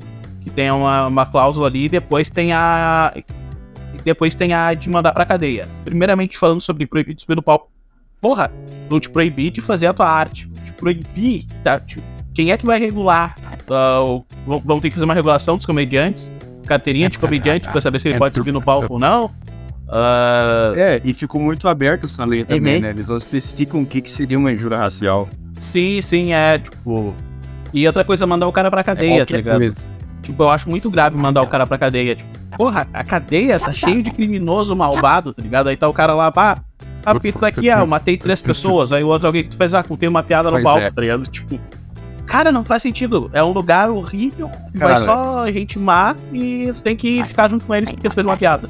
[0.41, 3.13] que tem uma, uma cláusula ali, e depois tem a.
[4.03, 5.67] Depois tem a de mandar pra cadeia.
[5.83, 7.69] Primeiramente falando sobre proibir de subir no palco.
[8.21, 8.51] Porra,
[8.89, 10.47] não te proibir de fazer a tua arte.
[10.65, 11.79] Te proibir, tá?
[11.79, 12.01] Te-
[12.33, 13.35] quem é que vai regular?
[13.69, 16.31] O- vão, vão ter que fazer uma regulação dos comediantes,
[16.65, 19.31] carteirinha de comediante pra saber se ele pode subir no palco ou não.
[19.89, 22.81] Ah, É, e ficou muito aberto essa lei também, Uhum.
[22.81, 22.89] né?
[22.89, 25.27] Eles não especificam o que, que seria uma injúria racial.
[25.57, 27.15] sim, sim, é, tipo.
[27.73, 29.57] E outra coisa, mandar o cara pra cadeia, tá Qualquer ligado?
[29.59, 29.89] coisa.
[30.21, 32.15] Tipo, eu acho muito grave mandar o cara pra cadeia.
[32.15, 35.67] Tipo, porra, a cadeia tá cheio de criminoso malvado, tá ligado?
[35.69, 36.59] Aí tá o cara lá, pá.
[37.05, 38.91] Ah, porque tu tá aqui, ah, eu matei três pessoas.
[38.91, 40.91] Aí o outro alguém que tu fez, ah, contei uma piada no Pois palco, é.
[40.91, 41.23] tá ligado?
[41.27, 41.59] Tipo,
[42.25, 43.29] cara, não faz sentido.
[43.33, 47.73] É um lugar horrível, vai só gente má e tu tem que ficar junto com
[47.75, 48.67] eles porque tu fez uma piada.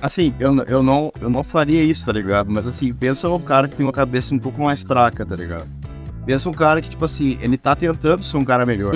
[0.00, 2.50] Assim, eu, eu, não, eu não faria isso, tá ligado?
[2.50, 5.66] Mas assim, pensa um cara que tem uma cabeça um pouco mais fraca, tá ligado?
[6.24, 8.94] Pensa um cara que, tipo assim, ele tá tentando ser um cara melhor.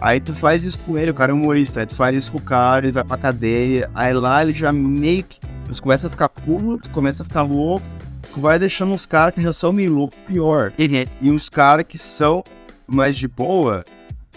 [0.00, 2.38] Aí tu faz isso com ele, o cara é humorista, aí tu faz isso com
[2.38, 5.38] o cara, ele vai pra cadeia, aí lá ele já meio que.
[5.66, 7.86] Eles começam a ficar puto, começa a ficar louco,
[8.34, 10.72] tu vai deixando uns caras que já são meio loucos pior.
[11.20, 12.42] E uns caras que são
[12.86, 13.84] mais de boa,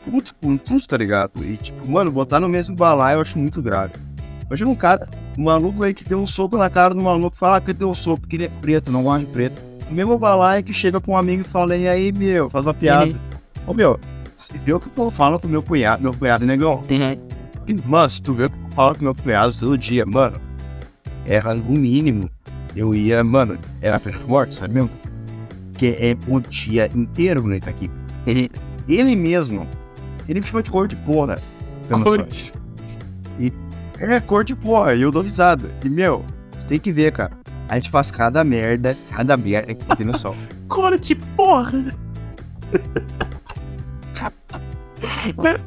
[0.05, 1.43] puto com tudo, tá ligado?
[1.43, 3.93] E tipo, mano, botar no mesmo balaio eu acho muito grave.
[4.45, 7.59] Imagina um cara, um maluco aí que deu um soco na cara do maluco, fala
[7.59, 9.61] que deu um soco porque ele é preto, não gosta de preto.
[9.89, 12.73] O mesmo balaio que chega com um amigo e fala, e aí, meu, faz uma
[12.73, 13.11] piada.
[13.11, 13.17] Uhum.
[13.67, 13.99] Ô, meu,
[14.35, 16.81] você viu o que eu falo com meu cunhado, meu cunhado é negão?
[17.67, 20.39] E, Mano, se tu vê o que eu falo com meu cunhado todo dia, mano,
[21.25, 22.29] era no mínimo.
[22.75, 24.89] Eu ia, mano, era pena morte, sabe mesmo?
[25.77, 27.89] Que é o dia inteiro ele tá aqui.
[28.87, 29.67] Ele mesmo,
[30.27, 31.39] ele me chama de cor de porra.
[31.87, 32.25] Tem noção?
[33.39, 33.51] E
[34.11, 35.69] é cor de porra, e eu dou risada.
[35.83, 37.31] E, meu, você tem que ver, cara.
[37.69, 40.35] A gente faz cada merda, cada merda que tem noção.
[40.67, 41.95] Corte, porra!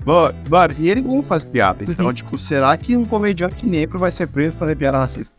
[0.05, 1.85] Mano, mano, e ele não faz piada.
[1.87, 5.35] Então, tipo, será que um comediante negro vai ser preso por fazer piada racista?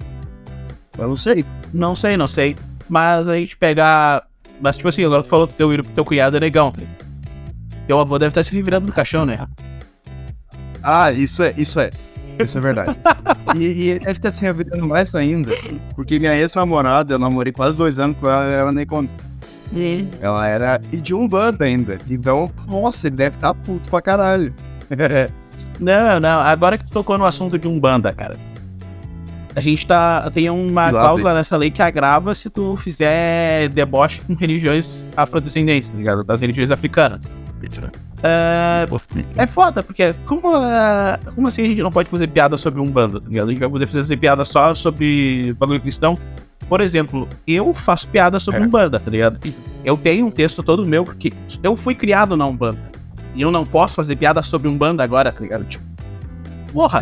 [0.97, 1.45] Eu não sei.
[1.73, 2.55] Não sei, não sei.
[2.89, 4.25] Mas a gente pegar.
[4.59, 6.81] Mas, tipo assim, agora tu falou que teu, teu cunhado é negão, tá?
[7.85, 9.47] Teu avô deve estar se revirando no caixão, né?
[10.81, 11.91] Ah, isso é, isso é.
[12.39, 12.97] Isso é verdade.
[13.55, 15.51] e, e ele deve estar se revirando mais ainda.
[15.95, 19.09] Porque minha ex-namorada, eu namorei quase dois anos com ela, ela era negona.
[20.21, 21.99] Ela era e de um banda ainda.
[22.09, 24.53] Então, nossa, ele deve estar puto pra caralho.
[25.79, 26.39] Não, não.
[26.39, 28.35] Agora que tu tocou no assunto de Umbanda, cara.
[29.55, 30.29] A gente tá.
[30.31, 35.89] Tem uma Lá cláusula nessa lei que agrava se tu fizer deboche com religiões afrodescendentes,
[35.89, 36.23] tá ligado?
[36.23, 37.31] Das religiões africanas.
[38.23, 38.87] É,
[39.35, 43.19] é foda, porque como, é, como assim a gente não pode fazer piada sobre Umbanda,
[43.19, 43.47] tá ligado?
[43.47, 46.17] A gente vai poder fazer piada só sobre bagulho cristão.
[46.67, 48.63] Por exemplo, eu faço piada sobre É.
[48.63, 49.39] Umbanda, tá ligado?
[49.85, 51.31] Eu tenho um texto todo meu, porque
[51.63, 52.79] eu fui criado na Umbanda.
[53.35, 55.63] E eu não posso fazer piada sobre Umbanda agora, tá ligado?
[55.65, 55.83] Tipo,
[56.73, 56.99] porra.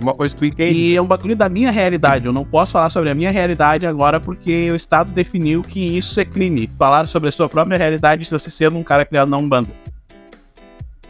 [0.00, 0.78] Uma coisa que tu entende.
[0.78, 2.26] E é um bagulho da minha realidade.
[2.26, 6.18] Eu não posso falar sobre a minha realidade agora porque o Estado definiu que isso
[6.18, 6.68] é crime.
[6.78, 9.70] Falar sobre a sua própria realidade se você ser um cara criado na Umbanda.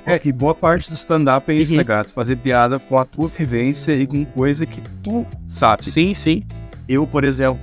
[0.07, 1.79] É, e boa parte do stand-up é isso, Uhum.
[1.79, 2.13] né, gato?
[2.15, 5.85] Fazer piada com a tua vivência e com coisa que tu sabe.
[5.85, 6.45] Sim, sim.
[6.89, 7.59] Eu, por exemplo,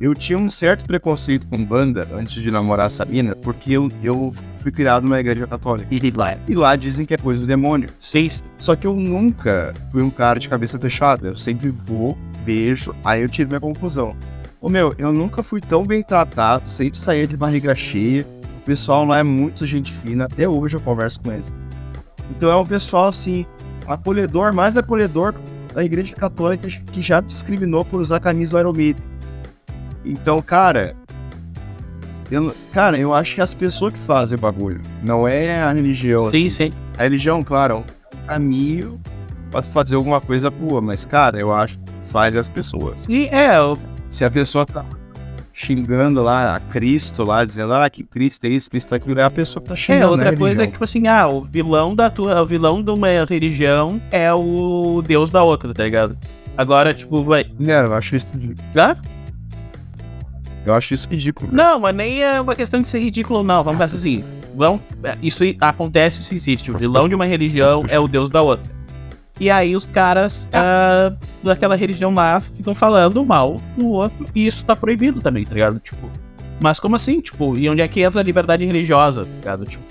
[0.00, 4.32] eu tinha um certo preconceito com banda antes de namorar a Sabina, porque eu, eu
[4.60, 5.86] fui criado numa igreja católica.
[6.48, 7.90] E lá dizem que é coisa do demônio.
[7.98, 11.28] Sim, Só que eu nunca fui um cara de cabeça fechada.
[11.28, 12.16] Eu sempre vou,
[12.46, 14.16] vejo, aí eu tiro minha conclusão.
[14.58, 18.26] Ô meu, eu nunca fui tão bem tratado, sempre saía de barriga cheia.
[18.56, 21.52] O pessoal lá é muito gente fina, até hoje eu converso com eles.
[22.30, 23.44] Então é um pessoal assim,
[23.86, 25.34] acolhedor, mais acolhedor
[25.74, 29.02] da igreja católica que já discriminou por usar camisa do Iron Maiden.
[30.04, 30.94] Então, cara,
[32.30, 36.18] eu, cara, eu acho que as pessoas que fazem o bagulho, não é a religião.
[36.30, 36.50] sim, assim.
[36.50, 36.70] sim.
[36.98, 39.00] A religião, claro, é um caminho
[39.50, 43.06] pra fazer alguma coisa boa, mas, cara, eu acho que faz as pessoas.
[43.08, 44.84] E é, eu- Se a pessoa tá
[45.56, 49.22] xingando lá a Cristo, lá, dizendo, ah, que Cristo é isso, Cristo é aquilo, é
[49.22, 50.02] a pessoa que tá xingando.
[50.04, 50.66] é outra né, coisa é religião.
[50.66, 52.42] que, tipo assim, ah, o vilão da tua.
[52.42, 56.18] O vilão de uma religião é o deus da outra, tá ligado?
[56.58, 57.44] Agora, tipo, vai.
[57.66, 58.68] É, eu acho isso ridículo.
[58.76, 58.96] Hã?
[60.66, 61.48] Eu acho isso ridículo.
[61.52, 63.62] Não, mas nem é uma questão de ser ridículo, não.
[63.62, 64.24] Vamos pensar assim.
[64.56, 64.80] Vamos,
[65.22, 66.70] isso i- acontece, isso existe.
[66.70, 68.72] O vilão de uma religião é o deus da outra.
[69.40, 74.26] E aí os caras ah, daquela religião lá ficam falando mal do outro.
[74.34, 75.80] E isso tá proibido também, tá ligado?
[75.80, 76.08] Tipo.
[76.60, 77.20] Mas como assim?
[77.20, 79.66] Tipo, e onde é que entra a liberdade religiosa, tá ligado?
[79.66, 79.84] Tipo,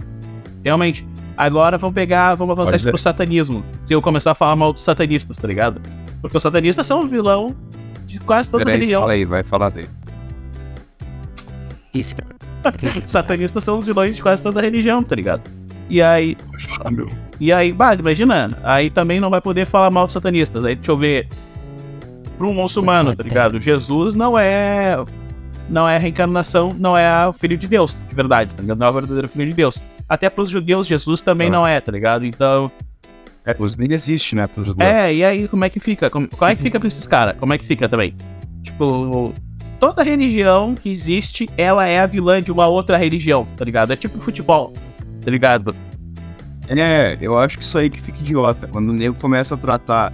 [0.63, 1.05] realmente.
[1.35, 3.65] Agora vamos pegar, vamos avançar isso pro satanismo.
[3.79, 5.81] Se eu começar a falar mal dos satanistas, tá ligado?
[6.21, 7.55] Porque os satanistas são o vilão
[8.05, 9.01] de quase toda Peraí, religião.
[9.01, 9.89] fala aí, vai falar dele.
[11.95, 12.15] Os
[13.09, 15.41] satanistas são os vilões de quase toda religião, tá ligado?
[15.89, 16.37] E aí.
[17.43, 20.63] E aí, bah, imagina, aí também não vai poder falar mal dos satanistas.
[20.63, 21.27] Aí deixa eu ver.
[22.37, 23.59] Para um muçulmano, tá ligado?
[23.59, 24.95] Jesus não é.
[25.69, 28.77] Não é a reencarnação, não é o filho de Deus, de verdade, tá ligado?
[28.79, 29.83] Não é o verdadeiro filho de Deus.
[30.07, 31.51] Até pros judeus, Jesus também Ah.
[31.51, 32.25] não é, tá ligado?
[32.25, 32.71] Então.
[33.45, 34.89] É, nem existe, né, pros judeus.
[34.89, 36.09] É, e aí como é que fica?
[36.09, 37.35] Como, como é que fica pra esses caras?
[37.37, 38.15] Como é que fica também?
[38.61, 39.33] Tipo,
[39.81, 43.91] toda religião que existe, ela é a vilã de uma outra religião, tá ligado?
[43.91, 44.71] É tipo futebol,
[45.21, 45.75] tá ligado?
[46.67, 48.67] É, eu acho que isso aí que fica idiota.
[48.67, 50.13] Quando o nego começa a tratar.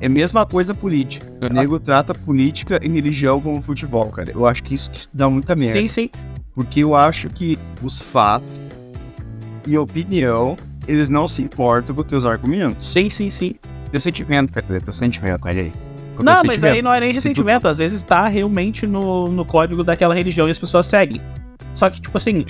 [0.00, 1.26] É a mesma coisa política.
[1.40, 4.32] O nego trata política e religião como futebol, cara.
[4.32, 5.78] Eu acho que isso dá muita merda.
[5.78, 6.10] Sim, sim.
[6.54, 8.48] Porque eu acho que os fatos
[9.66, 10.56] e opinião,
[10.88, 12.92] eles não se importam com teus argumentos.
[12.92, 13.54] Sim, sim, sim.
[13.90, 15.72] Teu sentimento, quer dizer, teu sentimento, olha aí.
[16.16, 19.82] Com Não, mas aí não é nem ressentimento, às vezes tá realmente no, no código
[19.84, 21.20] daquela religião e as pessoas seguem.
[21.74, 22.44] Só que, tipo assim,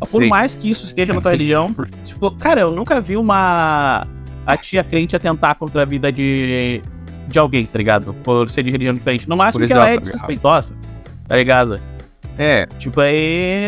[0.00, 0.28] por Sim.
[0.28, 4.06] mais que isso esteja na tua religião, tipo, cara, eu nunca vi uma.
[4.44, 6.82] a tia crente atentar contra a vida de.
[7.28, 8.12] de alguém, tá ligado?
[8.22, 9.28] Por ser de religião diferente.
[9.28, 10.76] No máximo que ela é exemplo, desrespeitosa,
[11.26, 11.80] tá ligado?
[12.38, 13.62] É, Tipo, aí.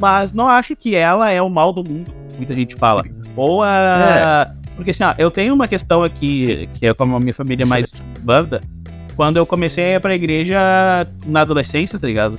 [0.00, 3.02] Mas não acho que ela é o mal do mundo, muita gente fala.
[3.34, 4.52] Ou a.
[4.74, 7.66] Porque assim, ó, eu tenho uma questão aqui, que é como a minha família é
[7.66, 8.60] mais banda.
[9.16, 10.58] Quando eu comecei a ir pra igreja
[11.24, 12.38] na adolescência, tá ligado?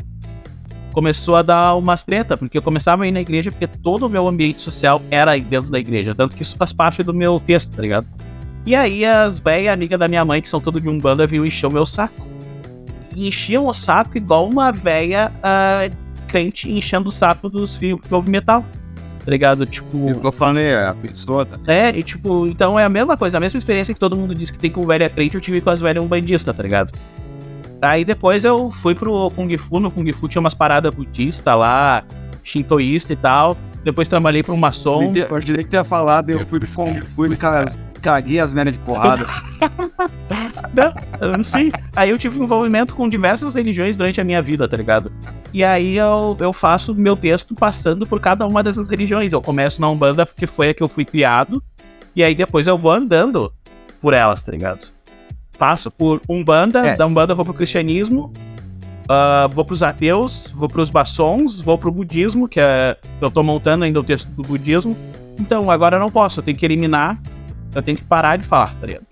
[0.98, 4.10] Começou a dar umas treta, porque eu começava a ir na igreja porque todo o
[4.10, 6.16] meu ambiente social era dentro da igreja.
[6.16, 8.08] Tanto que isso faz parte do meu texto, tá ligado?
[8.66, 11.46] E aí as velhas amigas da minha mãe, que são tudo de um banda, vinham
[11.46, 12.26] encher o meu saco.
[13.16, 15.88] E enchiam o saco igual uma velha ah,
[16.28, 18.66] crente enchendo o saco dos filhos que ouve metal.
[19.24, 19.68] Tá ligado?
[19.68, 20.20] Tipo.
[20.24, 21.60] eu falando é a pessoa, tá?
[21.68, 24.50] É, e tipo, então é a mesma coisa, a mesma experiência que todo mundo diz
[24.50, 26.92] que tem com velha crente, eu tive com as velhas umbandistas, tá ligado?
[27.82, 32.04] Aí depois eu fui pro Kung Fu, no Kung Fu tinha umas paradas budistas lá,
[32.44, 33.56] shintoísta e tal.
[33.84, 35.00] Depois trabalhei pra um maçom.
[35.30, 37.66] Eu achei que tinha falado, eu fui, fui, fui me ca-
[38.02, 39.26] caguei as velhas de porrada.
[40.74, 41.72] Não, sim.
[41.96, 45.12] Aí eu tive envolvimento com diversas religiões durante a minha vida, tá ligado?
[45.54, 49.34] E aí eu, eu faço meu texto passando por cada uma dessas religiões.
[49.34, 51.62] Eu começo na Umbanda porque foi a que eu fui criado.
[52.16, 53.52] E aí depois eu vou andando
[54.02, 54.88] por elas, tá ligado?
[55.58, 56.96] Passo por Umbanda, É.
[56.96, 58.32] da Umbanda vou pro cristianismo,
[59.10, 62.98] ah, vou pros ateus, vou pros maçons, vou pro budismo, que é.
[63.22, 64.96] Eu tô montando ainda o texto do budismo.
[65.40, 67.20] Então agora eu não posso, eu tenho que eliminar
[67.76, 69.06] eu tenho que parar de falar, tá ligado?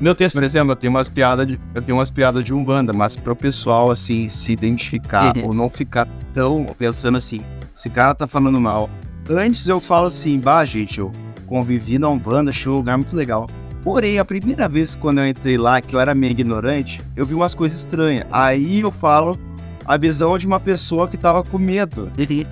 [0.00, 0.34] Meu texto.
[0.36, 3.34] Por exemplo, eu tenho umas piadas de, eu tenho umas piadas de Umbanda, mas pro
[3.34, 5.46] pessoal, assim, se identificar Uhum.
[5.46, 7.40] ou não ficar tão pensando assim,
[7.74, 8.88] esse cara tá falando mal.
[9.28, 11.10] Antes eu falo assim, bah, gente, eu
[11.46, 13.48] convivi na Umbanda, achei um lugar muito legal.
[13.86, 17.34] Porém, a primeira vez quando eu entrei lá, que eu era meio ignorante, eu vi
[17.34, 18.26] umas coisas estranhas.
[18.32, 19.38] Aí eu falo
[19.84, 22.10] a visão de uma pessoa que tava com medo.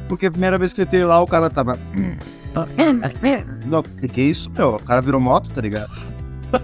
[0.08, 1.76] Porque a primeira vez que eu entrei lá, o cara tava.
[3.66, 4.76] Não, que que é isso, meu?
[4.76, 5.92] O cara virou moto, tá ligado?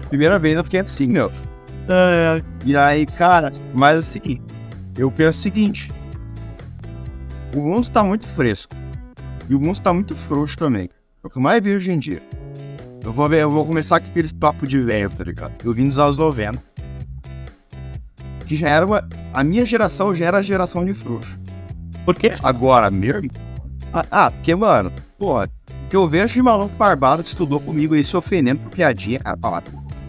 [0.07, 1.29] Primeira vez eu fiquei assim, meu.
[1.89, 4.41] É, E aí, cara, mas assim,
[4.97, 5.91] eu penso o seguinte:
[7.53, 8.73] o mundo tá muito fresco.
[9.49, 10.89] E o mundo tá muito frouxo também.
[11.21, 12.23] É o que eu mais vejo hoje em dia.
[13.03, 15.53] Eu vou, eu vou começar com aqueles papos de velho, tá ligado?
[15.63, 16.61] Eu vim dos anos 90.
[18.45, 19.07] Que já era uma.
[19.33, 21.37] A minha geração já era a geração de frouxo.
[22.05, 22.33] por quê?
[22.43, 23.21] Agora, meu.
[23.93, 25.49] Ah, Ah, porque, mano, porra,
[25.85, 29.19] o que eu vejo de maluco barbado que estudou comigo aí se ofendendo por piadinha,
[29.19, 29.63] cara, fala,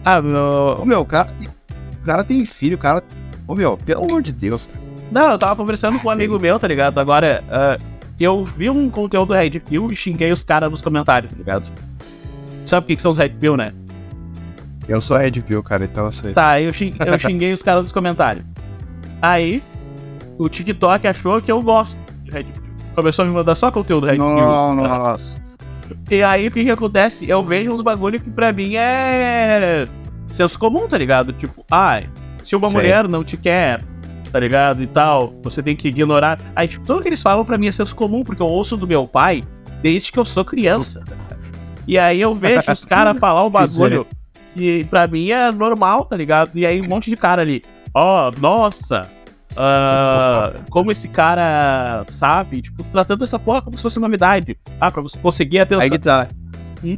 [0.05, 0.77] Ah, meu.
[0.81, 1.29] Ô meu, o cara,
[2.01, 3.03] o cara tem filho, o cara.
[3.47, 4.79] Ô meu, pelo amor de Deus, cara.
[5.11, 6.97] Não, eu tava conversando com um amigo meu, tá ligado?
[6.99, 7.77] Agora, ah,
[8.19, 11.71] eu vi um conteúdo do Red Pill e xinguei os caras nos comentários, tá ligado?
[12.65, 13.73] Sabe o que, que são os Red Pill, né?
[14.87, 16.33] Eu sou Ed Pill, cara, então eu sei.
[16.33, 18.45] Tá, eu, xing- eu xinguei os caras nos comentários.
[19.21, 19.63] Aí,
[20.37, 22.63] o TikTok achou que eu gosto de Red Pill.
[22.95, 24.25] Começou a me mandar só conteúdo Red Pill.
[24.25, 25.39] Não, nossa.
[26.09, 27.29] E aí, o que que acontece?
[27.29, 29.87] Eu vejo uns bagulho que pra mim é
[30.27, 31.33] senso comum, tá ligado?
[31.33, 32.77] Tipo, ai, se uma Sei.
[32.79, 33.83] mulher não te quer,
[34.31, 34.81] tá ligado?
[34.81, 36.39] E tal, você tem que ignorar.
[36.55, 38.87] Aí, tipo, tudo que eles falam pra mim é senso comum, porque eu ouço do
[38.87, 39.43] meu pai
[39.81, 41.03] desde que eu sou criança.
[41.87, 44.07] E aí eu vejo os caras falar o bagulho
[44.53, 46.51] que pra mim é normal, tá ligado?
[46.57, 49.09] E aí um monte de cara ali, ó, nossa,
[49.55, 54.57] ah, como esse cara sabe, tipo, tratando essa porra como se fosse novidade.
[54.79, 55.83] Ah, pra você conseguir atenção.
[55.83, 56.27] Aí que tá.
[56.83, 56.97] Hum?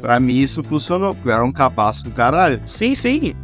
[0.00, 2.60] Pra mim isso funcionou, porque eu era um capaço do caralho.
[2.64, 3.34] Sim, sim.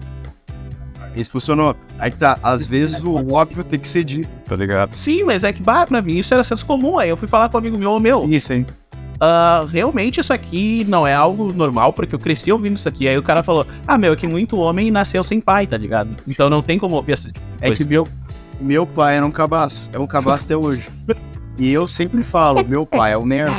[1.14, 1.76] Isso funcionou.
[1.98, 4.94] Aí que tá, às vezes o óbvio tem que ser dito, tá ligado?
[4.94, 6.98] Sim, mas é que, bah, pra mim isso era senso comum.
[6.98, 8.66] Aí eu fui falar com um amigo meu, meu, Isso, hein?
[9.24, 13.06] Ah, realmente isso aqui não é algo normal, porque eu cresci ouvindo isso aqui.
[13.06, 16.16] Aí o cara falou, ah, meu, é que muito homem nasceu sem pai, tá ligado?
[16.26, 17.30] Então não tem como ouvir essa
[17.60, 17.84] É coisa.
[17.84, 18.08] que meu,
[18.60, 19.88] meu pai era um cabaço.
[19.92, 20.88] É um cabaço até hoje.
[21.56, 23.52] E eu sempre falo, meu pai é um merda.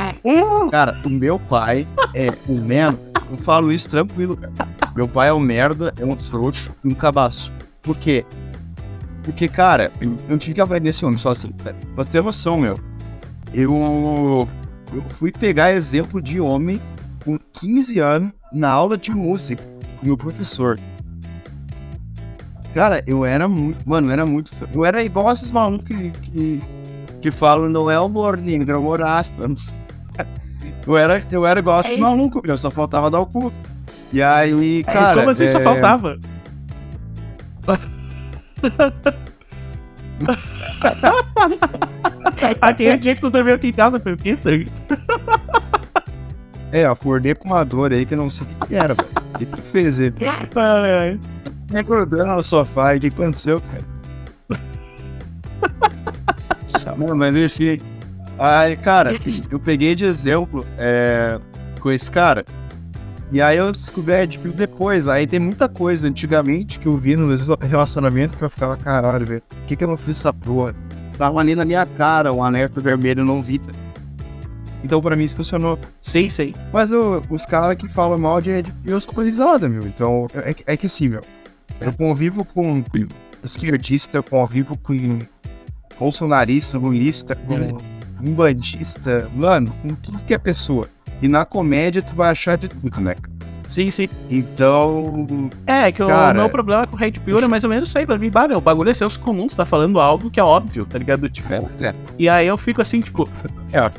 [0.70, 2.98] Cara, o meu pai é um merda.
[3.30, 4.52] Eu falo isso tranquilo, cara.
[4.94, 7.50] Meu pai é um merda, é um frouxo e um cabaço.
[7.80, 8.26] Por quê?
[9.22, 9.90] Porque, cara,
[10.28, 11.50] eu, tive que aprender esse homem só assim.
[11.94, 12.78] Pra ter noção, meu.
[13.54, 14.46] Eu,
[14.94, 16.80] eu fui pegar exemplo de homem
[17.24, 19.62] com 15 anos na aula de música
[19.98, 20.78] com meu professor.
[22.72, 23.88] Cara, eu era muito.
[23.88, 24.50] Mano, eu era muito.
[24.72, 26.62] Eu era igual esses malucos que, que,
[27.20, 29.56] que falam, não é humor negro, é humor áspero.
[30.86, 33.50] Eu era, eu era igual esses malucos, meu, só faltava dar o cu.
[34.12, 35.20] E aí, cara.
[35.20, 36.18] Como assim só é, faltava?
[42.60, 44.36] Aquele dia que tu dormiu aqui em casa foi o quê?
[46.72, 49.08] É, acordei com uma dor aí que eu não sei o que que era, velho.
[49.34, 50.12] O que tu fez aí?
[50.56, 51.20] Ai, ai.
[51.80, 53.84] Acordando no sofá, e o que aconteceu, cara?
[56.96, 57.80] Não, mas enfim.
[58.38, 59.12] Aí, cara,
[59.50, 61.38] eu peguei de exemplo é,
[61.80, 62.44] com esse cara.
[63.32, 65.08] E aí eu descobri a Red Pill depois.
[65.08, 67.28] Aí tem muita coisa antigamente que eu vi no
[67.60, 69.42] relacionamento que eu ficava, caralho, velho.
[69.48, 70.74] Por que, que eu não fiz essa porra?
[71.18, 73.58] Tava ali na minha cara, um alerta vermelho eu não vi.
[73.58, 73.72] tá?
[74.84, 75.78] Então pra mim isso funcionou.
[76.00, 76.52] Sim, sim.
[76.72, 79.86] Mas o- os caras que falam mal de Red Pill são coisa risada, meu.
[79.86, 81.22] Então, é, que- é que assim, meu.
[81.80, 82.84] Eu convivo com
[83.42, 85.18] esquerdista, eu convivo com
[85.98, 87.78] bolsonarista, lulista, com
[88.20, 90.88] um bandista, mano, com tudo que é pessoa.
[91.22, 93.14] E na comédia tu vai achar de tudo, né?
[93.64, 94.08] Sim, sim.
[94.30, 97.88] Então, É, que o Cara- meu problema com o Red Pill é mais ou menos
[97.88, 98.30] isso aí pra mim.
[98.30, 100.98] Bah, meu, o bagulho é senso comum, tu tá falando algo que é óbvio, tá
[100.98, 101.28] ligado?
[101.30, 103.28] Tipo, é, é, e aí eu fico assim, tipo,
[103.72, 103.90] é,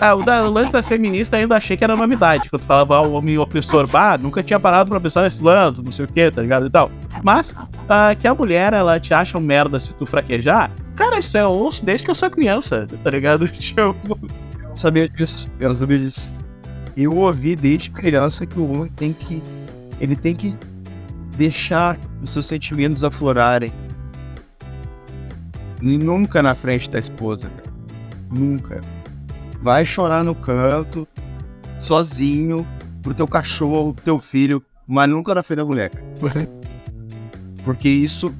[0.00, 2.50] ah, o, da, o lance das feministas ainda achei que era novidade.
[2.50, 5.92] Quando falava ah, o homem opressor, bah, nunca tinha parado pra pensar nesse lance, não
[5.92, 6.66] sei o que, tá ligado?
[6.66, 6.90] E tal.
[7.22, 7.56] Mas,
[7.88, 11.48] ah, que a mulher, ela te acha um merda se tu fraquejar, cara, isso eu
[11.48, 13.46] ouço desde que eu sou criança, tá ligado?
[13.54, 13.94] Tipo,
[14.74, 16.40] não sabia disso, eu não sabia disso.
[16.96, 19.40] Eu ouvi desde criança que o homem tem que.
[20.00, 20.56] Ele tem que
[21.36, 23.72] deixar os seus sentimentos aflorarem.
[25.80, 27.72] E nunca na frente da esposa, cara.
[28.30, 28.80] Nunca.
[29.62, 31.06] Vai chorar no canto,
[31.78, 32.66] sozinho,
[33.00, 35.90] pro teu cachorro, pro teu filho, mas nunca na frente da mulher.
[35.90, 36.48] cara.
[37.64, 38.34] Porque isso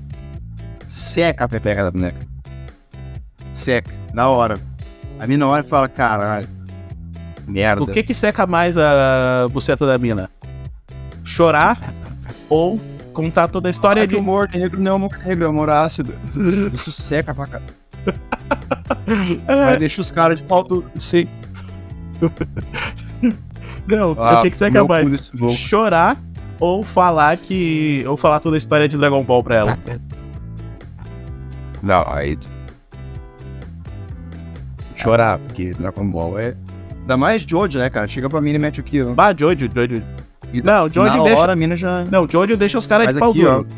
[0.89, 2.27] seca a pepeca da boneca.
[3.53, 4.74] Seca, na hora.
[5.19, 6.49] A mina olha e fala, caralho,
[7.47, 7.83] merda.
[7.83, 10.29] o que que seca mais a buceta da mina?
[11.27, 11.79] chorar
[12.51, 12.79] ou
[13.15, 15.71] contar toda a história Olha de que humor negro não é humor negro, é humor
[15.71, 16.15] ácido.
[16.73, 17.75] Isso seca pra caralho.
[19.47, 20.85] Vai deixa os caras de pau duro.
[20.99, 21.27] Sim.
[23.87, 25.33] Não, Ah, o que, que você quer meu mais?
[25.57, 26.17] Chorar
[26.61, 28.05] ou falar que.
[28.07, 29.79] ou falar toda a história de Dragon Ball pra ela.
[31.83, 32.39] Não, aí.
[35.05, 36.57] Chorar, porque Dragon Ball é.
[37.03, 38.09] Ainda mais Jojo, né, cara?
[38.09, 39.13] Chega pra mim e mete aqui, ó.
[39.15, 40.03] Bah, Jojo, Jojo.
[40.53, 41.39] E Não, Jojo na deixa.
[41.41, 42.05] hora a mina já.
[42.05, 43.57] Não, Jojo deixa os caras de pau aqui, ó.
[43.59, 43.69] duro.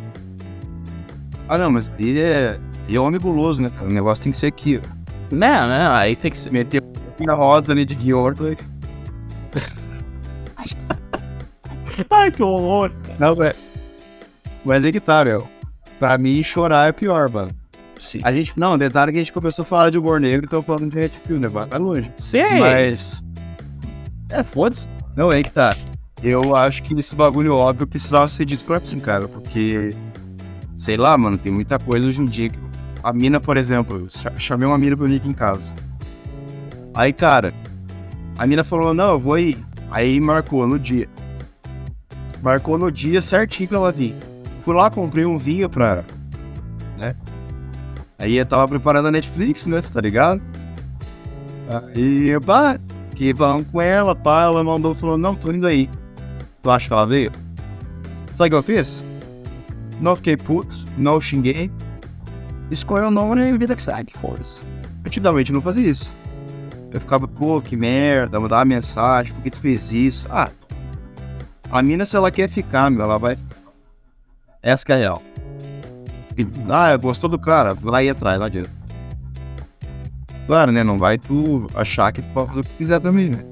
[1.48, 2.58] Ah, não, mas ele é.
[2.88, 3.86] Ele é homem guloso, né, cara?
[3.86, 4.88] O negócio tem que ser aqui, ó.
[5.30, 6.50] Não, não, aí tem que ser.
[6.52, 6.82] Meter
[7.28, 8.56] a rosa ali de Giordo.
[12.10, 12.92] Ai, que horror.
[13.18, 13.54] Não, é.
[14.64, 15.46] Mas é que tá, meu.
[15.98, 17.50] Pra mim, chorar é pior, mano.
[17.98, 18.20] Sim.
[18.22, 18.52] A gente.
[18.58, 21.10] Não, detalhe que a gente começou a falar de humor negro, então falando de Red
[21.26, 21.48] Pill, né?
[21.48, 22.10] Vai vai longe.
[22.16, 22.58] Sim.
[22.60, 23.22] Mas.
[24.30, 24.88] É, foda-se.
[25.16, 25.74] Não, é que tá.
[26.22, 29.94] Eu acho que esse bagulho óbvio precisava ser dito por aqui, cara, porque.
[30.76, 32.58] Sei lá, mano, tem muita coisa hoje em dia que.
[33.02, 35.72] A mina, por exemplo, eu cha- chamei uma mina pra vir aqui em casa.
[36.94, 37.54] Aí, cara,
[38.36, 39.56] a mina falou: não, eu vou aí.
[39.90, 41.08] Aí marcou no dia.
[42.42, 44.14] Marcou no dia certinho pra ela vir.
[44.62, 46.04] Fui lá, comprei um vinho pra.
[48.18, 49.82] Aí eu tava preparando a Netflix, né?
[49.82, 50.40] Tá ligado?
[51.68, 52.78] Aí, pá,
[53.10, 55.90] fiquei falando com ela, pá, ela mandou falou, não, tô indo aí.
[56.62, 57.32] Tu acha que ela veio?
[58.34, 59.04] Sabe o que eu fiz?
[60.00, 61.70] Não fiquei puto, não xinguei.
[62.70, 64.62] Escolheu o nome e vida que segue, foda-se.
[65.04, 66.10] Antigamente eu não fazia isso.
[66.92, 70.26] Eu ficava, pô, que merda, mandava mensagem, por que tu fez isso?
[70.30, 70.50] Ah,
[71.70, 73.36] a mina, se ela quer ficar, meu, ela vai.
[74.62, 75.22] Essa que é a real.
[76.36, 78.70] E, ah, gostou do cara, vai lá ir atrás, não adianta.
[80.46, 80.84] Claro, né?
[80.84, 83.44] Não vai tu achar que tu pode fazer o que quiser também, né?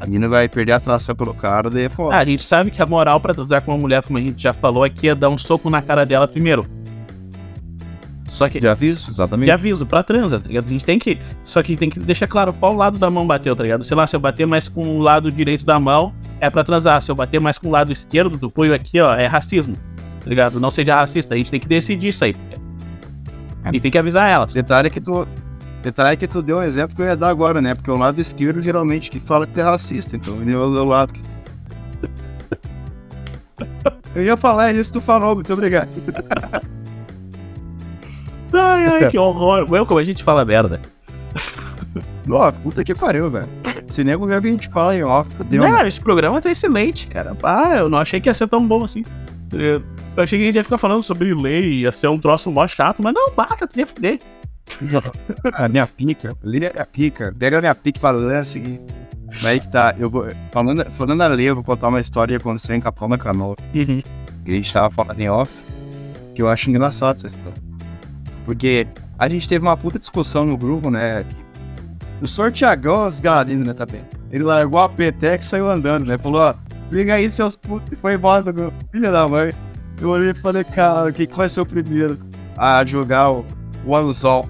[0.00, 2.14] A mina vai perder a atração pelo cara, daí é foda.
[2.14, 4.40] Ah, a gente sabe que a moral pra transar com uma mulher, como a gente
[4.40, 6.66] já falou aqui, é dar um soco na cara dela primeiro.
[8.28, 8.60] Só que.
[8.60, 9.08] Já fiz?
[9.08, 9.46] Exatamente.
[9.46, 10.66] De aviso, pra transa, tá ligado?
[10.66, 11.18] A gente tem que.
[11.42, 13.82] Só que tem que deixar claro qual lado da mão bateu, tá ligado?
[13.82, 17.00] Sei lá, se eu bater mais com o lado direito da mão, é pra transar.
[17.02, 19.76] Se eu bater mais com o lado esquerdo do punho aqui, ó, é racismo.
[20.28, 20.60] Tá ligado?
[20.60, 21.34] Não seja racista.
[21.34, 22.36] A gente tem que decidir isso aí.
[23.72, 24.52] E tem que avisar elas.
[24.52, 25.26] Detalhe que tu.
[25.82, 27.74] Detalhe que tu deu um exemplo que eu ia dar agora, né?
[27.74, 30.84] Porque o lado esquerdo geralmente que fala que tu é racista, então ele é o
[30.84, 31.22] lado que.
[34.14, 35.88] Eu ia falar isso, tu falou, muito obrigado.
[38.52, 39.70] Ai, ai, que horror.
[39.70, 40.80] Meu, como a gente fala merda.
[42.28, 43.46] Ó, puta que pariu, velho.
[43.86, 45.62] Se nego ver o que a gente fala em off, deu.
[45.62, 47.36] Não, esse programa tá excelente, cara.
[47.42, 49.04] Ah, eu não achei que ia ser tão bom assim.
[49.52, 49.82] Eu
[50.18, 52.66] eu achei que a gente ia ficar falando sobre lei, ia ser um troço mó
[52.66, 54.20] chato, mas não, bata, tem que.
[55.54, 58.80] A minha pica, liga a minha pica, pega a minha pica pra lance e.
[59.26, 60.26] Mas aí que tá, eu vou.
[60.50, 63.56] Falando, falando a lei, eu vou contar uma história que aconteceu em Capão da Canoa.
[63.74, 64.02] Uhum.
[64.44, 65.52] que a gente tava falando em off,
[66.34, 67.62] que eu acho engraçado essa história.
[68.44, 68.86] Porque
[69.18, 71.24] a gente teve uma puta discussão no grupo, né?
[72.20, 74.02] O senhor Tiagão, desgaladinho, né, também.
[74.30, 76.18] Ele largou a peteca e saiu andando, né?
[76.18, 76.54] Falou, ó,
[76.90, 78.76] briga aí, seus putos, e foi embora do grupo.
[78.90, 79.52] Filha da mãe.
[80.00, 82.18] Eu olhei e falei, cara, quem que vai ser o primeiro
[82.56, 83.44] a jogar o,
[83.84, 84.48] o anzol?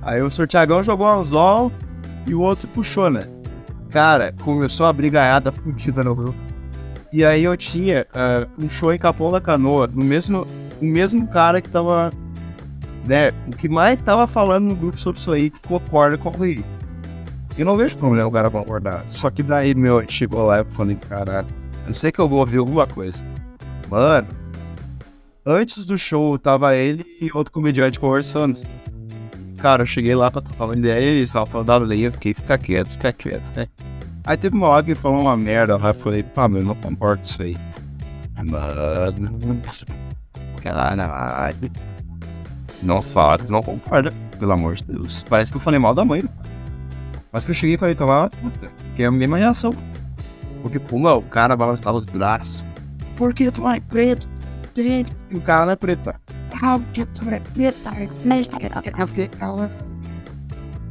[0.00, 1.72] Aí o senhor Tiagão jogou o anzol
[2.26, 3.26] e o outro puxou, né?
[3.90, 6.38] Cara, começou a brigaiada fudida no grupo.
[7.12, 10.46] E aí eu tinha ah, um show em Capão da Canoa, no mesmo,
[10.80, 12.12] o mesmo cara que tava,
[13.06, 16.44] né, o que mais tava falando no grupo sobre isso aí, que concorda com o
[17.56, 19.04] Eu não vejo problema o cara concordar.
[19.06, 21.46] Só que daí, meu, chegou lá e falei, caralho,
[21.86, 23.18] eu sei que eu vou ouvir alguma coisa.
[23.88, 24.26] Mano,
[25.44, 28.60] antes do show tava ele e outro comediante conversando.
[29.58, 32.12] Cara, eu cheguei lá pra trocar uma ideia e eles estavam falando da lei, eu
[32.12, 33.66] fiquei, fica quieto, fica quieto, né?
[34.26, 36.74] Aí teve uma hora que falou uma merda lá, eu falei, pá, meu, eu não
[36.74, 37.56] concordo com isso aí.
[38.36, 39.62] Mano.
[42.82, 45.24] Não fala, não concorda, pelo amor de Deus.
[45.28, 46.24] Parece que eu falei mal da mãe.
[47.32, 49.74] Mas que eu cheguei e falei, tomar puta, que é a mesma reação.
[50.62, 52.64] Porque, pô, o cara balançava os braços.
[53.16, 54.28] Por que tu é preto?
[54.74, 55.06] Tem.
[55.30, 56.04] E o cara é preto.
[56.04, 56.20] tá?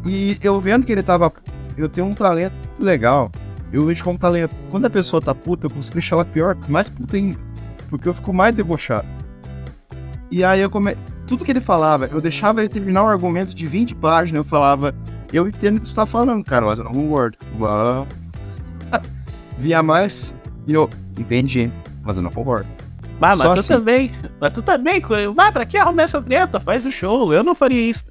[0.06, 1.32] E eu vendo que ele tava.
[1.78, 3.32] Eu tenho um talento legal.
[3.72, 4.54] Eu vejo como talento.
[4.70, 7.40] Quando a pessoa tá puta, eu consigo deixar ela pior, mais puta ainda.
[7.90, 9.08] Porque eu fico mais debochado.
[10.30, 10.96] E aí eu come...
[11.26, 14.94] Tudo que ele falava, eu deixava ele terminar um argumento de 20 páginas, eu falava,
[15.32, 17.38] eu entendo o que você tá falando, cara, mas eu não concordo.
[19.58, 20.36] Via mais
[20.68, 21.72] e eu entendi,
[22.04, 22.68] mas eu não concordo.
[23.24, 23.74] Ah, mas Só tu assim.
[23.74, 24.12] também.
[24.40, 25.02] Mas tu também.
[25.34, 26.60] Vai, pra que arrumar essa treta?
[26.60, 27.34] Faz o show.
[27.34, 28.06] Eu não faria isso.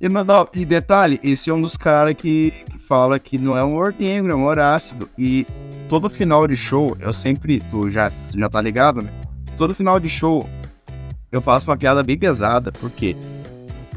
[0.00, 3.56] E, não, não, e detalhe, esse é um dos caras que, que fala que não
[3.56, 5.08] é humor negro, é humor ácido.
[5.16, 5.46] E
[5.88, 9.10] todo final de show, eu sempre, tu já, já tá ligado, né?
[9.58, 10.48] Todo final de show,
[11.30, 12.72] eu faço uma piada bem pesada.
[12.72, 13.14] Por quê?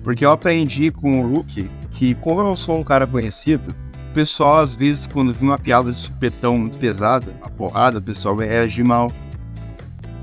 [0.03, 3.73] Porque eu aprendi com o Luke que, como eu sou um cara conhecido,
[4.11, 8.01] o pessoal, às vezes, quando vê uma piada de supetão muito pesada, uma porrada, o
[8.01, 9.09] pessoal vai reagir mal.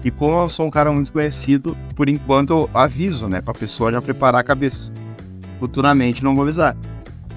[0.03, 3.41] E como eu sou um cara muito conhecido, por enquanto eu aviso, né?
[3.41, 4.93] Pra pessoa já preparar a cabeça.
[5.59, 6.77] Futuramente não vou avisar.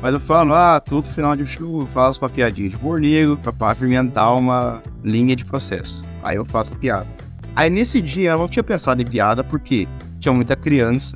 [0.01, 3.38] Mas eu falo, ah, todo final de show eu faço uma piadinha de humor negro
[3.38, 6.03] pra pavimentar uma linha de processo.
[6.22, 7.07] Aí eu faço a piada.
[7.55, 9.88] Aí nesse dia eu não tinha pensado em piada porque
[10.20, 11.16] tinha muita criança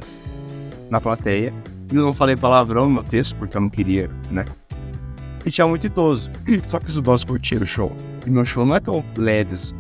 [0.89, 1.53] na plateia.
[1.91, 4.45] E eu não falei palavrão no texto porque eu não queria, né?
[5.45, 6.29] E tinha muito idoso.
[6.67, 7.95] Só que os idosos curtiram o show.
[8.25, 9.75] E meu show não é tão leve assim.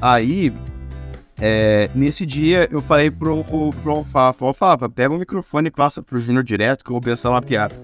[0.00, 0.52] Aí,
[1.40, 6.20] é, nesse dia, eu falei pro, pro Alfafa, Alfafa, pega o microfone e passa pro
[6.20, 7.74] Júnior direto que eu vou pensar uma piada.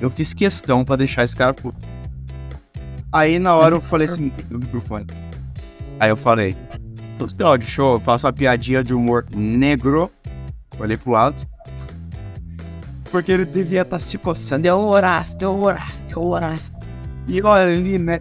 [0.00, 1.78] Eu fiz questão pra deixar esse cara puto.
[3.12, 5.06] Aí, na hora, eu falei assim, o microfone.
[5.98, 6.56] Aí eu falei,
[7.18, 10.10] no final de show, eu faço uma piadinha de humor negro.
[10.78, 11.46] Olhei pro lado.
[13.10, 14.66] Porque ele devia estar se coçando.
[14.66, 16.72] Eu orasse, eu orasse, eu orasse.
[17.28, 18.20] E olha ali, né?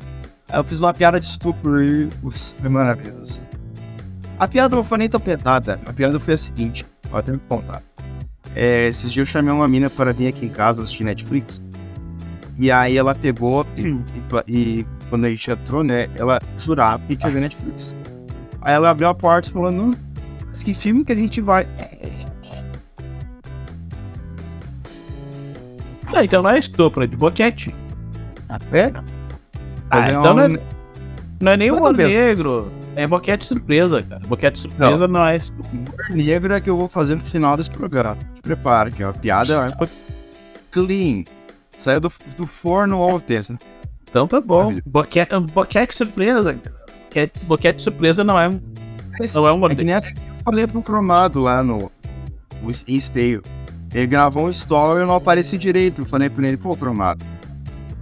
[0.49, 2.09] Aí eu fiz uma piada de estupro e
[2.59, 3.41] foi maravilhoso.
[4.39, 5.79] A piada não foi nem tão pesada.
[5.85, 7.83] A piada foi a seguinte, vou até me contar.
[8.55, 11.63] É, esses dias eu chamei uma mina para vir aqui em casa assistir Netflix.
[12.57, 13.95] E aí ela pegou e,
[14.47, 17.95] e quando a gente entrou, né, ela jurava que a gente ia ver Netflix.
[18.61, 19.95] Aí ela abriu a porta e falou, não,
[20.47, 21.67] mas que filme que a gente vai?
[26.07, 27.73] Ah, então não é estupro, é de boquete.
[28.71, 28.91] É?
[28.95, 29.03] Ah,
[29.89, 30.59] Mas é então uma- não é,
[31.41, 32.71] não é nem Mas humor negro.
[32.95, 34.21] É boquete surpresa, cara.
[34.27, 35.69] Boquete surpresa não, é estupro.
[36.13, 38.17] negro é que eu vou fazer no final desse programa.
[38.35, 39.87] Te prepara, que a piada é
[40.71, 41.23] clean.
[41.77, 43.37] Saiu do, do forno ontem.
[43.37, 43.57] assim.
[44.09, 44.75] Então tá bom.
[44.85, 46.53] Boquete, boquete surpresa.
[46.53, 46.75] cara.
[47.05, 48.49] Boquete, boquete surpresa não é,
[49.33, 50.09] não é humor É negro.
[50.09, 51.89] eu falei pro Cromado lá no,
[52.61, 53.41] no Stale.
[53.93, 56.01] Ele gravou um story e eu não apareci direito.
[56.01, 57.23] Eu falei pra ele, pô, Cromado,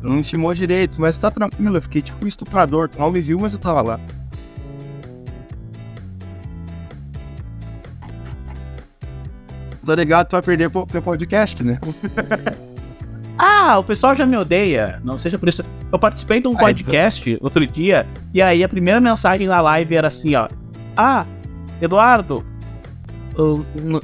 [0.02, 1.78] não me filmou direito, mas tá tranquilo.
[1.78, 2.88] Eu fiquei tipo um estuprador.
[2.90, 4.00] Tu não me viu, mas eu tava lá.
[9.86, 10.28] Tá ligado?
[10.28, 11.80] Tu vai perder pro teu podcast, né?
[13.40, 15.00] Ah, o pessoal já me odeia.
[15.04, 15.64] Não seja por isso.
[15.92, 20.08] Eu participei de um podcast outro dia, e aí a primeira mensagem na live era
[20.08, 20.48] assim, ó.
[20.96, 21.24] Ah,
[21.80, 22.44] Eduardo.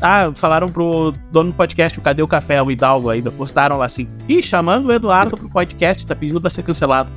[0.01, 3.85] Ah, falaram pro dono do podcast, o Cadê o Café, o Hidalgo ainda, postaram lá
[3.85, 4.07] assim.
[4.27, 7.11] Ih, chamando o Eduardo pro podcast, tá pedindo pra ser cancelado.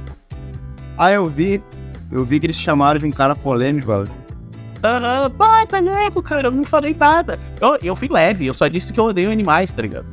[0.97, 1.63] Ah, eu vi.
[2.11, 4.09] Eu vi que eles chamaram de um cara polêmico, velho.
[4.83, 7.39] Aham, pai, tá louco, cara, eu não falei nada.
[7.61, 10.07] Eu, eu fui leve, eu só disse que eu odeio animais, tá ligado?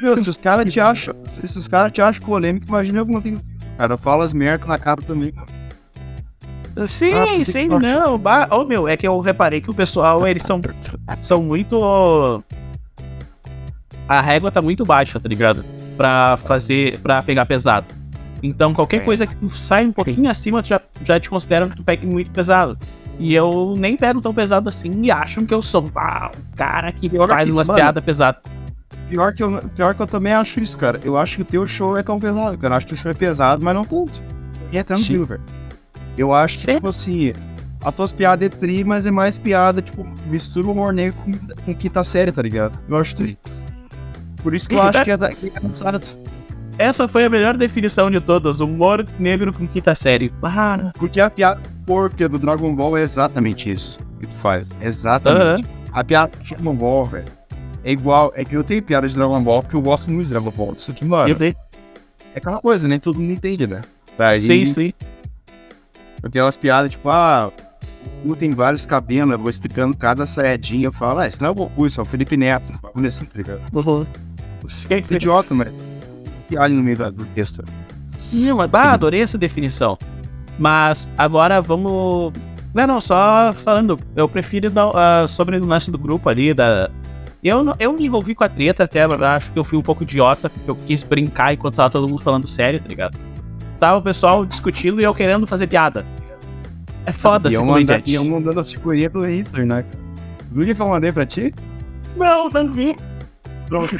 [0.00, 1.14] Meu, se os caras te acham.
[1.44, 3.40] Se os caras te acham polêmico, imagina eu não tenho.
[3.76, 5.32] Cara, fala as merdas na cara também.
[6.86, 8.18] Sim, Ah, sim, que não.
[8.18, 10.60] Bah, oh, meu, é que eu reparei que o pessoal, eles são,
[11.20, 12.42] são muito.
[14.08, 15.64] A régua tá muito baixa, tá ligado?
[15.96, 16.98] Pra fazer.
[17.00, 17.86] pra pegar pesado.
[18.42, 19.00] Então, qualquer É.
[19.00, 22.06] coisa que tu sai um pouquinho acima, tu já, já te consideram que tu pega
[22.06, 22.78] muito pesado.
[23.18, 26.92] E eu nem pego tão pesado assim e acham que eu sou ah, o cara
[26.92, 28.42] que Pior faz que, umas mano, piadas pesadas.
[29.08, 31.00] Pior que, eu, pior que eu também acho isso, cara.
[31.02, 32.74] Eu acho que o teu show é tão pesado, cara.
[32.74, 34.20] Eu acho que o show é pesado, mas não tanto.
[34.70, 35.40] E é tranquilo, velho.
[36.16, 37.32] Eu acho que, tipo assim,
[37.84, 41.32] as tuas piadas é tri, mas é mais piada, tipo, mistura o humor negro com,
[41.64, 42.78] com quinta série, tá ligado?
[42.88, 43.38] Eu acho tri.
[44.42, 45.50] Por isso que eu acho que é, da, que é.
[46.78, 48.60] Essa foi a melhor definição de todas.
[48.60, 50.30] Humor negro com quinta série.
[50.40, 50.92] Para.
[50.98, 54.68] Porque a piada porca do Dragon Ball é exatamente isso que tu faz.
[54.80, 55.64] Exatamente.
[55.92, 57.24] A piada de Dragon Ball, velho,
[57.82, 58.32] é igual.
[58.34, 60.74] É que eu tenho piada de Dragon Ball porque eu gosto muito de Dragon Ball.
[60.76, 61.54] Isso aqui, mano, Eu dei.
[62.34, 63.82] é aquela coisa, nem todo mundo entende, né?
[64.18, 64.92] Daí, Sim, sim.
[66.26, 67.52] Eu tenho umas piadas tipo, ah,
[68.24, 70.82] o Goku tem vários cabelos, eu vou explicando cada saiyajin.
[70.82, 72.72] Eu falo, ah, esse não é o Goku, isso é o Felipe Neto.
[72.82, 73.60] Bagulho assim, tá ligado?
[73.72, 74.04] Uhum.
[74.88, 75.72] Que idiota, mas.
[76.48, 77.64] Piada no meio do texto.
[78.32, 79.96] Não, mas, bah, adorei essa definição.
[80.58, 82.32] Mas agora vamos.
[82.74, 83.96] Não, não, só falando.
[84.16, 86.52] Eu prefiro dar, ah, sobre o lance do grupo ali.
[86.52, 86.90] Da...
[87.40, 90.50] Eu, eu me envolvi com a treta até, acho que eu fui um pouco idiota,
[90.50, 93.16] porque eu quis brincar enquanto tava todo mundo falando sério, tá ligado?
[93.78, 96.04] Tava o pessoal discutindo e eu querendo fazer piada.
[97.04, 98.10] É foda ser comediante.
[98.10, 99.84] e eu mandando a figurinha do Hitler, né?
[100.50, 101.54] Viu que eu mandei pra ti?
[102.16, 102.96] Não, não vi.
[103.68, 103.96] Pronto.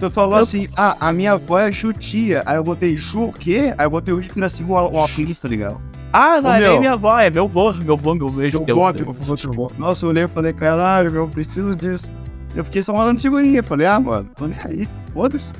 [0.00, 2.42] Tu falou assim, ah, a minha avó é judia.
[2.46, 3.74] Aí eu botei Ju o quê?
[3.76, 5.78] Aí eu botei o Hitler assim, o o apelido, tá ligado?
[6.12, 6.80] Ah, não é nem meu.
[6.80, 8.62] minha avó, é meu vô, meu vô, meu beijo.
[8.66, 9.70] Eu boto, eu vou teu avó.
[9.78, 12.12] Nossa, eu olhei e falei, caralho, meu, eu preciso disso.
[12.54, 13.62] Eu fiquei só mandando figurinha.
[13.62, 14.88] Falei, ah, mano, tô nem aí.
[15.14, 15.52] Foda-se.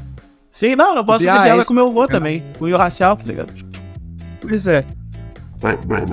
[0.53, 2.43] Sim, não, não posso Ah, fazer piada esse- com meu avô também.
[2.59, 3.55] Com o racial, tá ligado?
[4.43, 4.85] Pois é.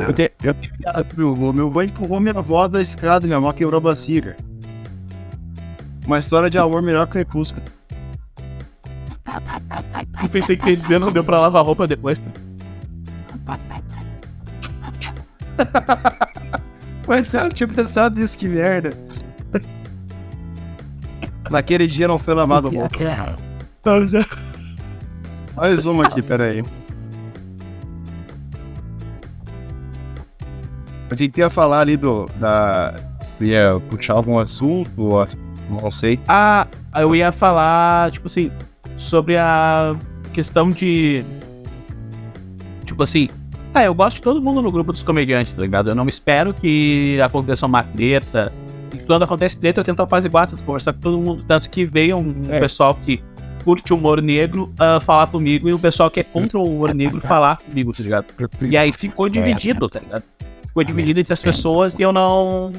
[0.07, 1.51] Eu tenho, eu tenho piada com meu avô.
[1.51, 4.37] Meu avô empurrou minha avó da escada e minha avó quebrou a bacia.
[6.07, 7.61] Uma história de amor melhor que Crepúsculo.
[10.23, 12.17] Eu pensei que ia dizer, não deu pra lavar roupa depois.
[12.19, 12.31] Tá?
[17.05, 18.93] Mas eu não tinha pensado nisso, que merda.
[21.51, 22.95] Naquele dia não foi lavado roupa.
[24.09, 24.25] Já-
[25.55, 26.63] Mais uma aqui, peraí.
[31.09, 32.25] Eu tinha que ia falar ali do.
[32.39, 32.95] Da.
[33.41, 35.27] Ia puxar algum assunto, ou
[35.69, 36.19] não sei.
[36.27, 36.67] Ah,
[36.97, 38.51] eu ia falar, tipo assim,
[38.97, 39.95] sobre a
[40.33, 41.23] questão de.
[42.85, 43.29] Tipo assim.
[43.73, 45.89] Ah, eu gosto de todo mundo no grupo dos comediantes, tá ligado?
[45.89, 48.51] Eu não espero que aconteça uma treta.
[48.93, 51.43] E quando acontece treta, eu tento apaziguar, tento conversar com todo mundo.
[51.47, 52.59] Tanto que veio um É.
[52.59, 53.21] pessoal que
[53.69, 57.21] curte humor negro ah, falar comigo e o pessoal que é contra o humor negro
[57.21, 58.25] falar comigo, tá ligado?
[58.61, 60.23] E aí ficou dividido, tá ligado?
[60.65, 62.73] Ficou dividido entre as pessoas e eu não.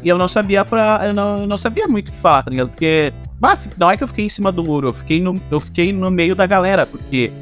[0.00, 1.00] E eu não sabia pra.
[1.04, 2.68] Eu não, eu não sabia muito o que falar, tá ligado?
[2.68, 3.12] Porque.
[3.40, 5.92] Bah, não é que eu fiquei em cima do muro, eu fiquei no, eu fiquei
[5.92, 7.32] no meio da galera, porque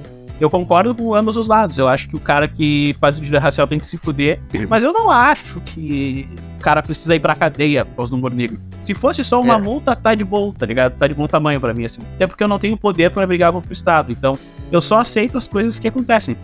[0.43, 1.79] eu concordo com ambos os lados.
[1.79, 4.41] Eu acho que o cara que faz injúria racial tem que se fuder.
[4.69, 6.29] Mas eu não acho que
[6.59, 8.59] o cara precisa ir pra cadeia por causa do humor negro.
[8.81, 9.59] Se fosse só uma É.
[9.59, 10.95] multa, tá de bom, tá ligado?
[10.99, 12.01] Tá de bom tamanho pra mim, assim.
[12.17, 14.11] Até porque eu não tenho poder pra brigar contra o Estado.
[14.11, 14.37] Então,
[14.71, 16.37] eu só aceito as coisas que acontecem.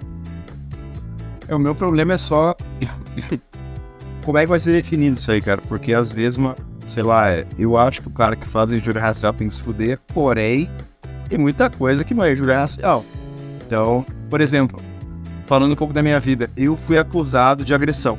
[1.48, 2.54] É, o meu problema é só.
[4.24, 5.60] Como é que vai ser definido isso aí, cara?
[5.66, 6.54] Porque às vezes, uma,
[6.86, 9.62] sei lá, é, eu acho que o cara que faz injúria racial tem que se
[9.62, 10.68] fuder, porém,
[11.28, 13.04] tem muita coisa que não é injúria racial.
[13.68, 14.80] Então, por exemplo,
[15.44, 18.18] falando um pouco da minha vida, eu fui acusado de agressão.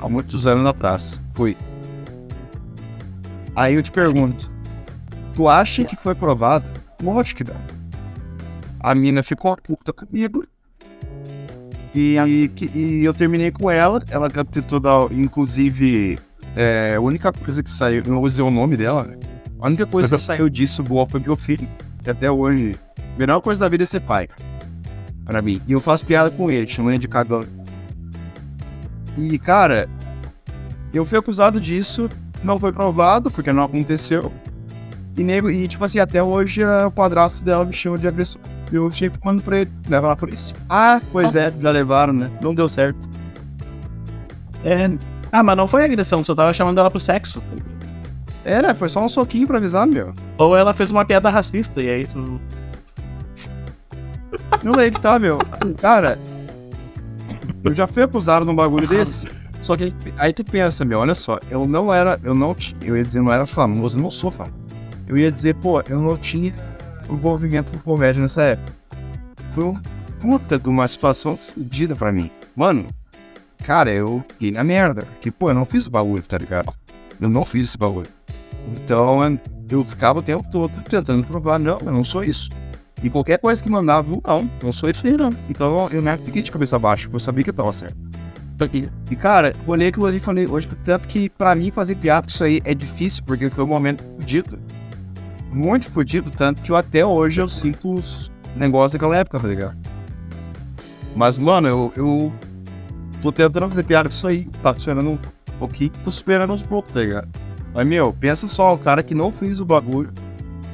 [0.00, 1.20] Há muitos anos atrás.
[1.32, 1.54] Fui.
[3.54, 4.50] Aí eu te pergunto:
[5.34, 6.64] tu acha que foi provado?
[7.02, 7.60] Lógico que não.
[8.80, 10.46] A mina ficou puta comigo.
[11.94, 14.02] E, que- e eu terminei com ela.
[14.10, 16.18] Ela tentou dar, inclusive,
[16.56, 19.16] é, a única coisa que saiu, não vou dizer o nome dela, né?
[19.60, 21.68] A única coisa que saiu disso boa foi meu filho.
[22.02, 24.26] Que até hoje, a melhor coisa da vida é ser pai.
[25.24, 25.60] Pra mim.
[25.66, 27.44] E eu faço piada com ele, chamo ele de cagão.
[29.16, 29.88] E, cara,
[30.92, 32.10] eu fui acusado disso,
[32.42, 34.32] não foi provado, porque não aconteceu.
[35.16, 38.40] E, nego, e tipo assim, até hoje eh, o padrasto dela me chama de agressor.
[38.72, 40.54] Eu sempre mando pra ele, leva lá por isso.
[40.68, 42.30] Ah, pois é, já levaram, né?
[42.40, 43.08] Não deu certo.
[44.64, 44.90] É.
[45.30, 47.40] Ah, mas não foi agressão, só tava chamando ela pro sexo.
[47.40, 47.74] tá?
[48.44, 48.74] É, né?
[48.74, 50.12] Foi só um soquinho pra avisar, meu.
[50.36, 52.40] Ou ela fez uma piada racista, e aí tu.
[54.62, 55.38] Não é que tá, meu.
[55.80, 56.18] Cara,
[57.62, 59.28] eu já fui acusado num bagulho desse.
[59.60, 62.96] Só que aí tu pensa, meu, olha só, eu não era, eu não tinha, eu
[62.98, 64.54] ia dizer, não era famoso, eu não sou famoso.
[65.06, 66.52] Eu ia dizer, pô, eu não tinha
[67.08, 68.72] envolvimento com comédia nessa época.
[69.50, 69.80] Foi um
[70.20, 72.30] puta de uma situação fodida pra mim.
[72.54, 72.86] Mano,
[73.62, 75.02] cara, eu fiquei na merda.
[75.02, 76.72] Porque, pô, eu não fiz o bagulho, tá ligado?
[77.20, 78.08] Eu não fiz esse bagulho.
[78.72, 79.20] Então,
[79.70, 82.50] eu ficava o tempo todo tentando provar, não, eu não sou isso.
[83.04, 85.28] E qualquer coisa que mandava, eu, não, não sou isso aí, não.
[85.50, 87.94] Então, eu não fiquei de cabeça baixa, porque eu sabia que eu tava certo.
[89.10, 92.22] E, cara, eu olhei aquilo ali e falei, hoje, tanto que pra mim fazer piada
[92.22, 94.58] com isso aí é difícil, porque foi um momento fudido.
[95.52, 99.76] Muito fudido, tanto que eu, até hoje eu sinto os negócios daquela época, tá ligado?
[101.14, 102.32] Mas, mano, eu, eu
[103.20, 105.18] tô tentando fazer piada com isso aí, tá funcionando um
[105.58, 107.28] pouquinho, tô superando uns poucos, tá ligado?
[107.74, 110.10] Mas, meu, pensa só, o cara que não fez o bagulho,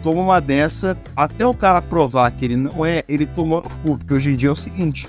[0.02, 4.14] toma uma dessa, até o cara provar que ele não é, ele tomou no porque
[4.14, 5.08] hoje em dia é o seguinte,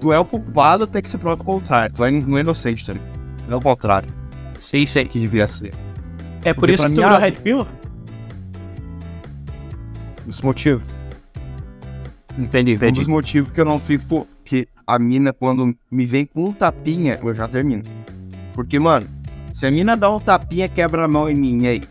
[0.00, 2.84] tu é o culpado até que você prova o contrário, tu é não é inocente,
[2.84, 3.12] tá ligado?
[3.50, 4.08] É o contrário,
[4.56, 5.04] Sei, sei.
[5.06, 5.74] que devia ser.
[6.44, 7.66] É por Porque isso que tu virou ah, Red Pill?
[10.26, 10.84] Os motivos.
[12.38, 13.00] Entendi, Um entendi.
[13.00, 17.18] dos motivos que eu não fico, que a mina, quando me vem com um tapinha,
[17.22, 17.82] eu já termino.
[18.54, 19.06] Porque, mano,
[19.52, 21.82] se a mina dá um tapinha, quebra a mão em mim, aí?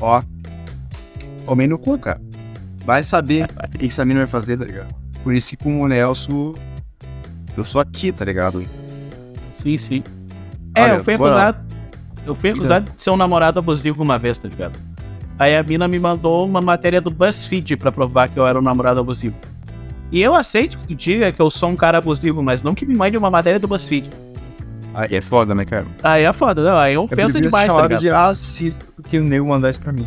[0.00, 0.22] Ó,
[1.50, 2.20] tomei no cu, cara.
[2.84, 4.94] Vai saber o que essa mina vai fazer, tá ligado?
[5.24, 6.54] Por isso que com o Nelson,
[7.56, 8.64] eu sou aqui, tá ligado?
[9.50, 10.04] Sim, sim.
[10.76, 11.58] É, Olha, eu fui acusado.
[12.24, 14.78] Eu fui acusado de ser um namorado abusivo uma vez, tá ligado?
[15.38, 18.62] Aí a mina me mandou uma matéria do BuzzFeed pra provar que eu era um
[18.62, 19.34] namorado abusivo.
[20.12, 22.86] E eu aceito que tu diga que eu sou um cara abusivo, mas não que
[22.86, 24.08] me mande uma matéria do BuzzFeed.
[24.94, 25.86] Aí é foda, né, cara?
[26.02, 26.78] Aí é foda, não.
[26.78, 28.00] Aí é Eu ofensa prefiro demais, tá ligado?
[28.00, 30.06] de racista do que o nego mandar isso pra mim.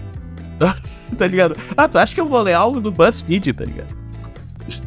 [1.18, 1.56] Tá ligado?
[1.78, 3.96] Ah, tu acha que eu vou ler algo do BuzzFeed, tá ligado?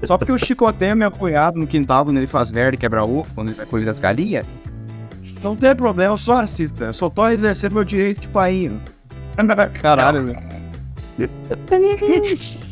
[0.03, 3.33] Só porque eu chicoteio meu cunhado no quintal quando ele faz merda e quebra ovo,
[3.35, 4.47] quando ele vai colher das galinhas.
[5.43, 6.85] Não tem problema, eu sou racista.
[6.87, 8.71] Eu só tô exercendo meu direito de pai.
[9.81, 10.37] Caralho, meu.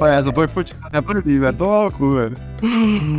[0.00, 1.56] Mas essa foi futebol, é por mim, velho.
[1.56, 2.36] Tô louco, velho.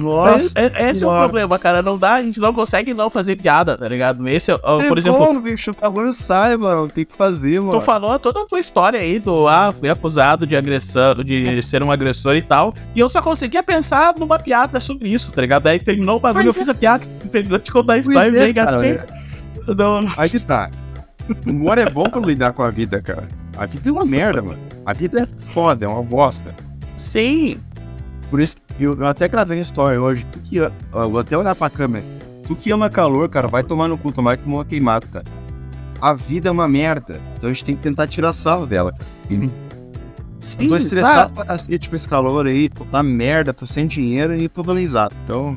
[0.01, 0.59] Nossa.
[0.59, 1.81] Esse, esse é o problema, cara.
[1.81, 4.27] Não dá, a gente não consegue não fazer piada, tá ligado?
[4.27, 6.87] Esse, é, ó, por exemplo, Como, bicho, o bagulho sai, mano.
[6.89, 7.79] Tem que fazer, mano.
[7.79, 11.81] Tu falou toda a tua história aí do ah, fui acusado de agressão, de ser
[11.81, 12.73] um agressor e tal.
[12.93, 15.67] E eu só conseguia pensar numa piada sobre isso, tá ligado?
[15.67, 18.47] Aí terminou o bagulho, eu fiz a piada, terminou de contar a história e é,
[18.47, 19.07] me cara, engatei.
[19.75, 20.11] Não, não.
[20.17, 20.69] Aí que tá.
[21.45, 23.27] O humor é bom pra lidar com a vida, cara.
[23.57, 24.68] A vida é uma merda, mano.
[24.89, 26.55] A vida é foda, é uma bosta.
[26.95, 27.59] Sim.
[28.31, 30.25] Por isso, que eu, eu até gravei uma história hoje.
[30.31, 32.03] Tu que eu vou até olhar pra câmera.
[32.47, 35.25] Tu que ama calor, cara, vai tomar no cu, tomar que uma queimada, cara.
[36.01, 37.21] A vida é uma merda.
[37.37, 39.05] Então a gente tem que tentar tirar sarro dela, cara.
[40.39, 41.35] Sim, Eu tô estressado tá.
[41.35, 45.13] pra cacete com esse calor aí, tô na merda, tô sem dinheiro e tô valorizado.
[45.23, 45.53] Então,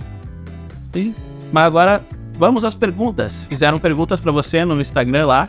[0.92, 1.14] Sim.
[1.50, 2.04] Mas agora,
[2.34, 3.46] vamos às perguntas.
[3.46, 5.48] Fizeram perguntas pra você no Instagram lá.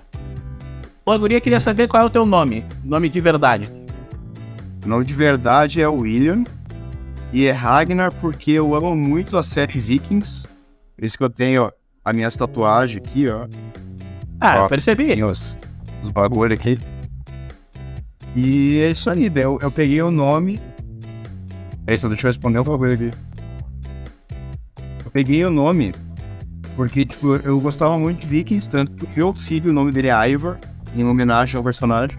[1.06, 2.64] Ô, a guria queria saber qual é o teu nome.
[2.84, 3.70] Nome de verdade.
[4.86, 6.43] o nome de verdade é William.
[7.32, 10.47] E é Ragnar porque eu amo muito a série Vikings.
[10.95, 11.72] Por isso que eu tenho ó,
[12.06, 13.47] a minha tatuagem aqui, ó.
[14.39, 15.22] Ah, Ó, eu percebi.
[15.24, 15.58] Os,
[16.01, 16.80] os bagulho aqui.
[18.36, 20.60] E é isso aí, daí eu, eu peguei o nome.
[21.86, 23.12] É isso, deixa eu responder um bagulho aqui.
[25.04, 25.93] Eu peguei o nome
[26.76, 30.08] porque, tipo, eu gostava muito de Vikings, tanto que o meu filho, o nome dele
[30.10, 30.58] é Ivor,
[30.96, 32.18] em homenagem ao personagem.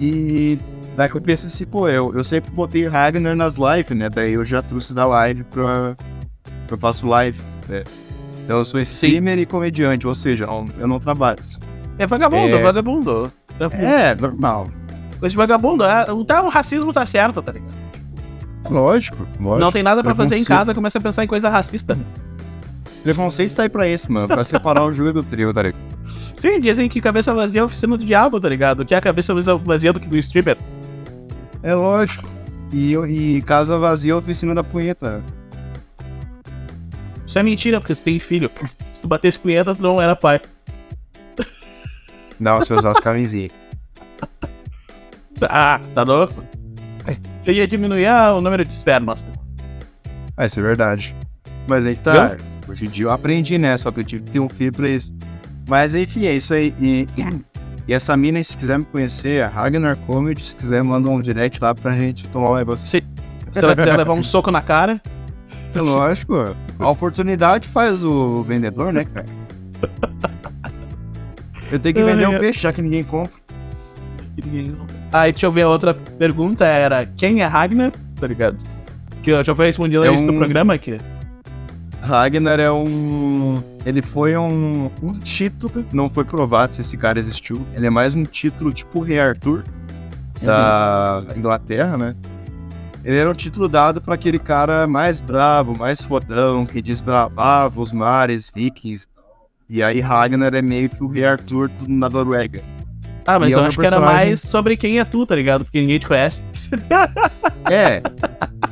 [0.00, 0.58] E
[0.96, 4.08] daí eu pensei assim, pô, eu, eu sempre botei Ragnar nas lives, né?
[4.08, 5.96] Daí eu já trouxe da live pra.
[6.70, 7.84] Eu faço live, né?
[8.44, 10.46] Então eu sou streamer e comediante, ou seja,
[10.78, 11.38] eu não- trabalho.
[11.98, 12.62] É vagabundo, É.
[12.62, 13.32] vagabundo.
[13.72, 14.68] É, normal.
[15.20, 15.82] De vagabundo.
[15.84, 17.74] É, tá, o racismo tá certo, tá ligado?
[18.70, 19.58] Lógico, lógico.
[19.60, 21.98] Não tem nada pra fazer em casa, começa a pensar em coisa racista.
[23.02, 24.26] Preconceito tá aí pra isso, mano.
[24.28, 25.80] Pra separar o jogo do trio, tá ligado?
[26.38, 28.84] Sim, dizem que cabeça vazia é a oficina do diabo, tá ligado?
[28.86, 30.56] Que é a cabeça vazia do que do streamer.
[31.62, 32.28] É lógico.
[32.72, 35.22] E, eu- e casa vazia é a oficina da punheta.
[37.26, 38.50] Isso é mentira, porque tu tem filho.
[38.94, 40.40] Se tu batesse punheta, tu não era pai.
[42.38, 43.50] Não, se eu usar as camisinhas.
[45.42, 46.44] Ah, tá louco?
[47.44, 49.26] Eu ia diminuir ah, o número de espermas.
[50.36, 51.14] Ah, isso é verdade.
[51.66, 52.36] Mas aí que tá.
[52.68, 53.76] Hoje em dia eu aprendi, né?
[53.76, 55.12] Só que eu tive que ter um filho pra isso.
[55.68, 56.74] Mas enfim, é isso aí.
[56.80, 57.06] E,
[57.86, 60.44] e essa mina, se quiser me conhecer, é Ragnar Comedy.
[60.44, 62.86] Se quiser, manda um direct lá pra gente tomar um negócio.
[62.88, 63.04] Se,
[63.50, 65.00] se ela quiser levar um soco na cara,
[65.74, 66.56] É lógico.
[66.78, 69.26] A oportunidade faz o vendedor, né, cara?
[71.70, 73.32] Eu tenho que vender um peixe, já que ninguém compra.
[75.12, 77.92] Aí deixa eu ver a outra pergunta era quem é Ragnar?
[78.18, 78.56] Tá ligado?
[79.22, 80.98] Que eu já foi É isso no um- programa aqui.
[82.00, 83.62] Ragnar é um.
[83.84, 87.66] Ele foi um, um título, não foi provado se esse cara existiu.
[87.74, 89.64] Ele é mais um título tipo o Rei Arthur
[90.42, 92.16] da Inglaterra, né?
[93.04, 97.92] Ele era um título dado para aquele cara mais bravo, mais fodão, que desbravava os
[97.92, 99.06] mares vikings.
[99.68, 102.62] E aí Ragnar é meio que o Rei Arthur na Noruega.
[103.30, 105.26] Ah, mas E é eu um acho que era personagem- mais sobre quem é tu,
[105.26, 105.62] tá ligado?
[105.62, 106.40] Porque ninguém te conhece.
[107.70, 108.00] É,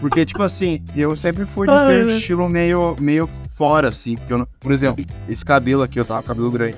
[0.01, 4.17] porque, tipo assim, eu sempre fui de ter um estilo meio, meio fora, assim.
[4.17, 6.77] Porque eu não- por exemplo, esse cabelo aqui, eu tava com cabelo grande.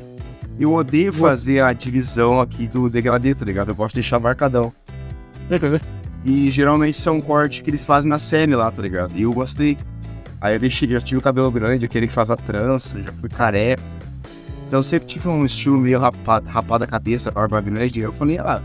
[0.59, 3.69] Eu odeio fazer a divisão aqui do degradê, tá ligado?
[3.71, 4.73] Eu gosto de deixar marcadão.
[6.25, 9.13] E geralmente isso é um corte que eles fazem na série lá, tá ligado?
[9.15, 9.79] E eu gostei.
[10.41, 13.29] Aí eu deixei, já tive o cabelo grande, aquele que faz a trança, já fui
[13.29, 13.81] careca.
[14.69, 18.01] Então eu sempre tive um estilo meio rapado, rapado a cabeça, barba grande.
[18.01, 18.61] Eu falei, ah,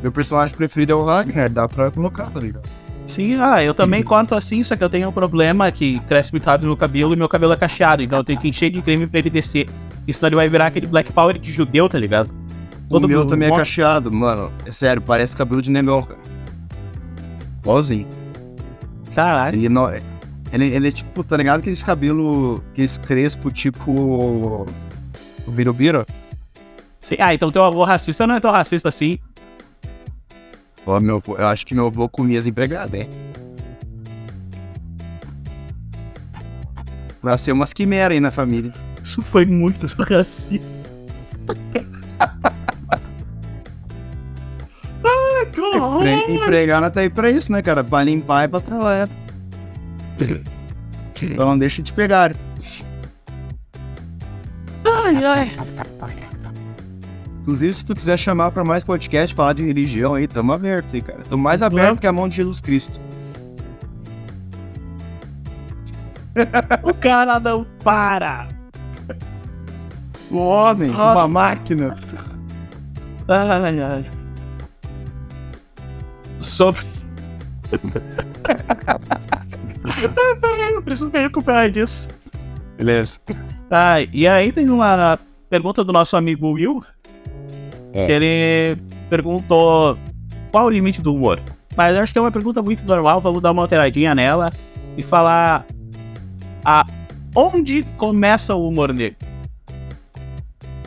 [0.00, 2.66] meu personagem preferido é o Ragnar, dá pra colocar, tá ligado?
[3.06, 6.44] Sim, ah, eu também corto assim, só que eu tenho um problema que cresce muito
[6.44, 9.06] rápido no cabelo e meu cabelo é cacheado, então eu tenho que encher de creme
[9.06, 9.68] pra ele descer.
[10.12, 12.30] Senão ele vai virar aquele Black Power de judeu, tá ligado?
[12.90, 14.50] o meu mundo- também é cacheado, mano.
[14.64, 16.18] É sério, parece cabelo de negão, cara.
[17.62, 18.06] Igualzinho.
[19.14, 19.56] Caralho.
[19.58, 19.90] Ele não.
[20.52, 21.60] Ele, ele é tipo, tá ligado?
[21.60, 22.62] Aqueles cabelo.
[22.72, 24.66] Aqueles crespo, tipo.
[25.48, 26.04] O Birubiru?
[27.00, 29.18] Sim, ah, então teu avô racista não é tão racista assim.
[30.86, 33.08] Ó, meu avô, eu acho que meu avô comia as empregadas, hein?
[37.22, 38.72] Nasceu umas quimeras aí na família.
[39.02, 40.66] Isso foi muito racista.
[45.02, 46.34] ah, Empre, caralho.
[46.34, 47.82] empregada tá aí pra isso, né, cara?
[47.82, 49.08] Pra limpar e pra trabalhar.
[51.20, 52.32] Então não deixa de pegar.
[55.04, 55.52] Ai, ai.
[57.40, 61.00] Inclusive, se tu quiser chamar pra mais podcast, falar de religião aí, tamo aberto aí,
[61.02, 61.20] cara.
[61.28, 63.00] Tamo mais aberto que a mão de Jesus Cristo.
[66.82, 68.48] O cara não para.
[70.30, 71.12] O homem, Ah.
[71.14, 71.96] uma máquina.
[73.26, 74.04] Ai, ai.
[76.40, 76.82] sobre.
[80.74, 82.08] Eu preciso me recuperar disso.
[82.76, 83.14] Beleza.
[83.68, 85.18] Tá, e aí tem uma
[85.50, 86.82] pergunta do nosso amigo Will.
[87.92, 88.06] É.
[88.06, 89.98] Que ele perguntou
[90.50, 91.40] qual o limite do humor.
[91.76, 94.52] Mas acho que é uma pergunta muito normal, vamos dar uma alteradinha nela
[94.96, 95.64] e falar
[96.64, 96.84] a
[97.34, 99.16] onde começa o humor negro.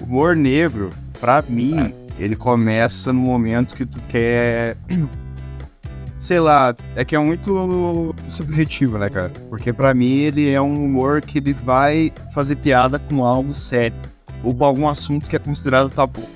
[0.02, 4.76] O humor negro, pra mim, ele começa no momento que tu quer.
[6.18, 9.32] Sei lá, é que é muito subjetivo, né, cara?
[9.50, 13.98] Porque pra mim ele é um humor que ele vai fazer piada com algo sério.
[14.44, 16.28] Ou com algum assunto que é considerado tabu.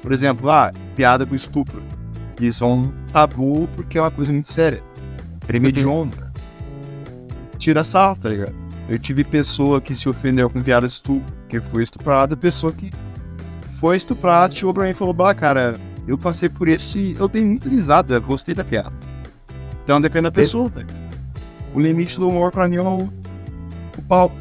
[0.00, 1.82] Por exemplo, ah, piada com estupro.
[2.40, 4.82] Isso é um tabu porque é uma coisa muito séria.
[5.46, 6.32] Crime de honra.
[7.58, 8.54] Tira sarro, tá ligado?
[8.88, 12.90] Eu tive pessoa que se ofendeu com piada de estupro, que foi estuprada, pessoa que
[13.78, 17.28] foi estuprada, chegou pra mim e falou, bah, cara, eu passei por isso e eu
[17.28, 18.92] dei muita risada, gostei da piada.
[19.84, 20.82] Então depende da pessoa, tá?
[21.74, 23.08] O limite do humor pra mim é o,
[23.98, 24.36] o palco.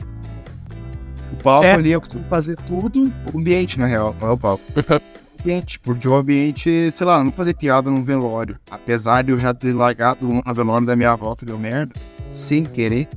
[1.34, 1.74] O palco É.
[1.74, 4.64] ali é o que tu fazer tudo, o ambiente, na real, não é o palco.
[5.42, 8.60] O ambiente, porque o ambiente, sei lá, não fazer piada num velório.
[8.70, 11.94] Apesar de eu já ter largado uma velório da minha avó que deu merda,
[12.30, 13.10] sem querer.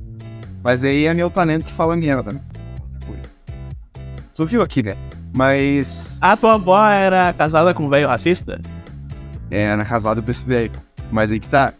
[0.63, 2.41] Mas aí é meu talento de falar merda, né?
[4.33, 4.97] Tu viu aqui, né?
[5.35, 8.59] Mas A tua avó era casada com um velho racista?
[9.51, 10.71] é, era casado com esse velho.
[11.11, 11.73] Mas aí que tá.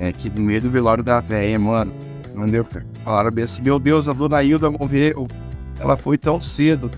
[0.00, 1.92] É que no meio do velório da velha, mano,
[2.34, 2.86] não deu, cara.
[3.04, 5.28] Falaram bem assim, meu Deus, a dona Hilda morreu.
[5.78, 6.90] Ela foi tão cedo.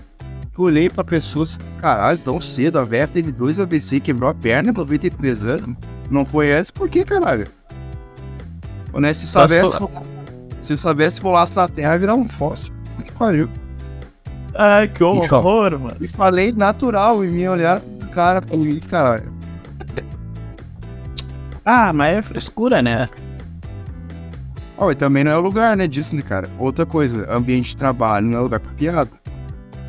[0.57, 2.79] Eu olhei pra pessoa assim, caralho, tão cedo.
[2.79, 5.75] A velha teve dois AVC, quebrou a perna, 93 anos.
[6.09, 7.47] Não foi antes, por que, caralho?
[8.93, 9.77] Né, se soubesse,
[10.57, 12.73] se soubesse rolasse na terra, ia virar um fóssil.
[13.03, 13.49] Que pariu.
[14.55, 15.97] Ai, que horror, mano.
[15.99, 19.33] E falei natural e me olharam pro cara, falei, caralho.
[21.65, 23.09] Ah, mas é frescura, né?
[24.77, 26.49] Ó, e também não é o lugar, né, disso, né, cara?
[26.57, 29.09] Outra coisa, ambiente de trabalho não é lugar pra piada.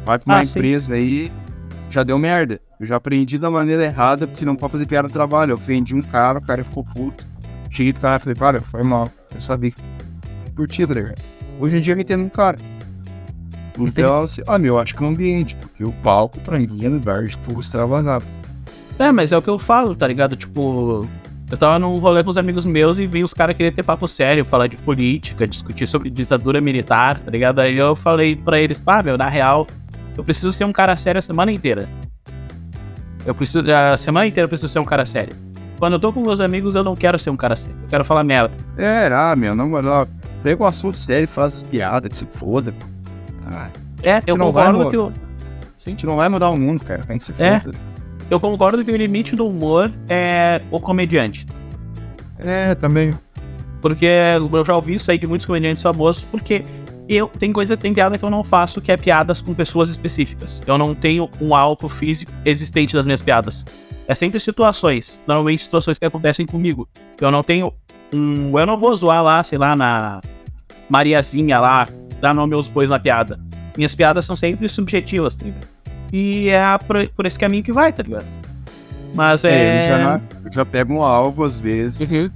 [0.05, 0.59] Vai pra uma Ah, sim.
[0.59, 1.33] empresa aí,
[1.91, 2.61] já deu merda.
[2.79, 5.53] Eu já aprendi da maneira errada, porque não pode fazer piada no trabalho.
[5.53, 7.27] Eu ofendi um cara, o cara ficou puto.
[7.70, 9.11] Cheguei do cara e falei, cara, foi mal.
[9.35, 9.81] Eu sabia que
[10.55, 11.18] curtia, tá ligado?
[11.59, 12.59] Hoje em dia eu entendo um cara.
[13.79, 16.89] Então, assim, ah, meu, acho que é um ambiente, porque o palco pra mim é
[16.89, 18.25] lugar de fogo extravasado.
[18.99, 20.37] É, mas é o que eu falo, tá ligado?
[20.37, 21.09] Tipo,
[21.55, 24.09] eu tava num rolê com os amigos meus e vi os caras querer ter papo
[24.09, 27.61] sério, falar de política, discutir sobre ditadura militar, tá ligado?
[27.61, 29.64] Aí eu falei pra eles, pá, meu, na real,
[30.16, 31.88] eu preciso ser um cara sério a semana inteira.
[33.24, 35.36] Eu preciso, a semana inteira eu preciso ser um cara sério.
[35.78, 38.05] Quando eu tô com meus amigos, eu não quero ser um cara sério, eu quero
[38.05, 38.52] falar merda.
[38.76, 40.09] É, ah, meu, na moral,
[40.42, 42.74] pega um assunto sério e faz piada, se foda.
[43.46, 43.68] Ah,
[44.02, 47.16] É, eu não concordo que o, a gente não vai mudar o mundo, cara, tem
[47.16, 47.62] que se É.
[48.31, 51.47] eu concordo que o limite do humor é o comediante.
[52.39, 53.14] É, também.
[53.81, 56.64] Porque eu já ouvi isso aí de muitos comediantes famosos, porque
[57.09, 60.62] eu tem coisa, tem piada que eu não faço, que é piadas com pessoas específicas.
[60.66, 63.64] Eu não tenho um alvo físico existente das minhas piadas.
[64.09, 66.89] É sempre situações, normalmente situações que acontecem comigo.
[67.20, 67.72] Eu não tenho
[68.12, 68.59] um.
[68.59, 70.20] Eu não vou zoar lá, sei lá, na
[70.89, 71.89] Mariazinha lá,
[72.20, 73.39] dar nome aos bois na piada.
[73.77, 75.74] Minhas piadas são sempre subjetivas, tá ligado?
[76.16, 78.24] E é a- por, por esse caminho que vai, tá ligado?
[79.14, 79.84] Mas É, é.
[79.84, 80.20] eu já,
[80.52, 82.30] já pego um alvo às vezes, Uhum.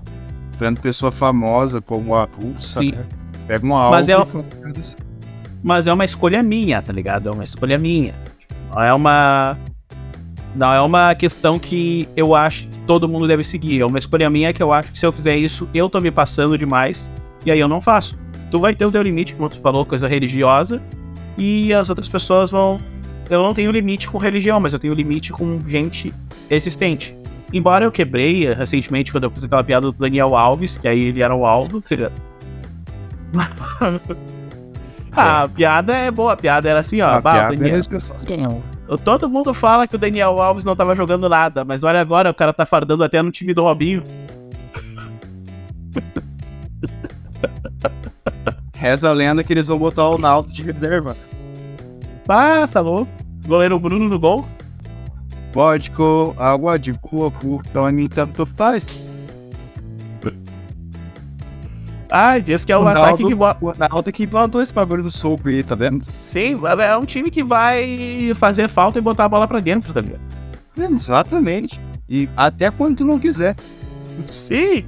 [0.59, 2.91] tanto pessoa famosa como a Pulsa, Sim.
[2.93, 3.05] né?
[3.47, 4.97] Pega um alvo Mas é piadas.
[5.63, 7.29] Mas é uma escolha minha, tá ligado?
[7.29, 8.15] É uma escolha minha.
[8.75, 9.57] Não é uma.
[10.57, 13.81] Não é uma questão que eu acho que todo mundo deve seguir.
[13.81, 16.11] É uma escolha minha que eu acho que se eu fizer isso, eu tô me
[16.11, 17.09] passando demais.
[17.47, 18.19] E aí eu não faço.
[18.51, 20.81] Tu vai ter o teu limite, como tu falou, coisa religiosa.
[21.37, 22.79] E as outras pessoas vão.
[23.31, 26.13] Eu não tenho limite com religião, mas eu tenho limite com gente
[26.51, 27.15] existente.
[27.53, 31.23] Embora eu quebrei recentemente quando eu fiz aquela piada do Daniel Alves, que aí ele
[31.23, 31.81] era o alvo.
[31.81, 32.13] tá ligado?
[35.13, 37.09] Ah, a piada é boa, a piada era assim, ó.
[37.09, 38.97] A bah, piada Daniel- é.
[39.05, 42.35] Todo mundo fala que o Daniel Alves não tava jogando nada, mas olha agora, o
[42.35, 44.03] cara tá fardando até no time do Robinho.
[48.75, 51.17] Reza a lenda que eles vão botar o Naldo de reserva.
[52.29, 53.11] Ah, tá louco.
[53.49, 54.47] Goleiro Bruno no gol.
[55.55, 56.03] Vodka,
[56.37, 59.09] água de coco, pra mim tanto faz.
[62.11, 63.65] Ah, diz que é o, O ataque que bota.
[63.65, 66.05] O Naldo que plantou esse bagulho do soco aí, tá vendo?
[66.21, 70.01] Sim, é um time que vai fazer falta e botar a bola pra dentro, tá
[70.01, 70.21] ligado?
[70.77, 71.81] Exatamente.
[72.09, 73.57] E até quando tu não quiser.
[74.29, 74.85] Sim.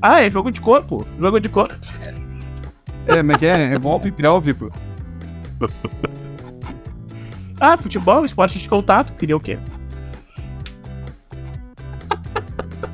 [0.00, 1.06] Ah, é jogo de corpo.
[1.18, 1.74] Jogo de corpo.
[3.06, 4.70] É, mas é, é golpe pélvico.
[7.60, 9.12] Ah, futebol, esporte de contato.
[9.14, 9.58] Queria o quê?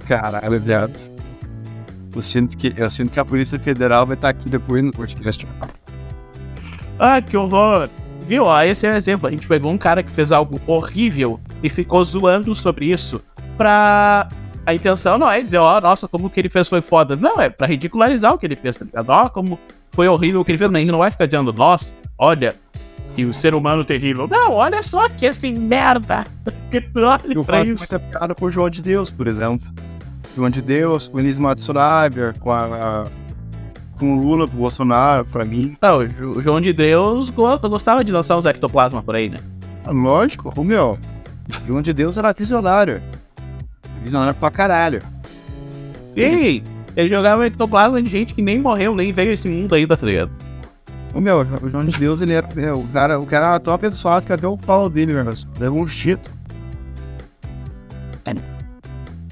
[0.09, 1.13] Caralho, viado.
[2.15, 5.47] Eu sinto, que, eu sinto que a Polícia Federal vai estar aqui depois no podcast.
[6.99, 7.89] Ah, que horror!
[8.27, 8.45] Viu?
[8.45, 9.27] Ó, esse é o exemplo.
[9.27, 13.21] A gente pegou um cara que fez algo horrível e ficou zoando sobre isso
[13.57, 14.29] pra.
[14.67, 17.15] A intenção não é dizer, ó, nossa, como o que ele fez foi foda.
[17.17, 19.11] Não, é pra ridicularizar o que ele fez, tá ligado?
[19.11, 19.59] Ó, como
[19.93, 20.71] foi horrível o que ele fez.
[20.71, 22.55] Mas a gente não vai ficar dizendo, nossa, olha,
[23.15, 24.27] que o ser humano terrível.
[24.29, 26.27] Não, olha só que esse merda.
[26.71, 27.79] que olha Eu pra faço isso.
[27.93, 29.67] muita piada com o João de Deus, por exemplo.
[30.37, 33.05] João de Deus, com o Elis Matsunaber, com a.
[33.99, 35.77] com o Lula, com o Bolsonaro, pra mim.
[35.81, 39.29] Não, o Jo- o João de Deus go- gostava de lançar uns ectoplasma por aí,
[39.29, 39.39] né?
[39.87, 40.99] Lógico, o meu.
[41.67, 43.01] João de Deus era visionário.
[44.03, 45.03] Visionário pra caralho.
[46.15, 46.63] Sim,
[46.97, 50.07] ele jogava ectoplasma de gente que nem morreu, nem veio a esse mundo ainda, tá
[50.07, 50.31] ligado?
[51.15, 52.49] O meu, o João de Deus, ele era.
[52.55, 55.35] meu, o cara, o cara era tão abençoado que até o pau dele, meu irmão.
[55.59, 56.31] Deu um chito.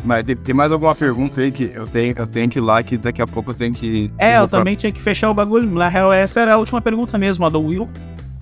[0.04, 2.82] Mas tem, tem mais alguma pergunta aí que eu tenho, eu tenho que ir lá,
[2.82, 4.10] que daqui a pouco eu tenho que.
[4.18, 5.68] É, eu pra- também tinha que fechar o bagulho.
[5.70, 7.88] Na real, essa era a última pergunta mesmo, a do Will.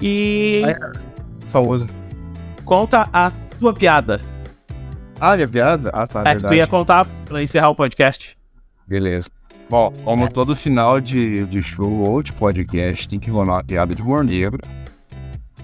[0.00, 0.78] E É.
[1.46, 1.86] Famoso.
[2.64, 4.20] conta a tua piada.
[5.20, 5.90] Ah, minha piada?
[5.92, 6.54] Ah, tá, é que verdade.
[6.54, 8.38] tu ia contar pra encerrar o podcast.
[8.88, 9.28] Beleza.
[9.70, 13.94] Bom, como todo final de, de show ou de podcast, tem que rolar uma piada
[13.94, 14.60] de humor negro.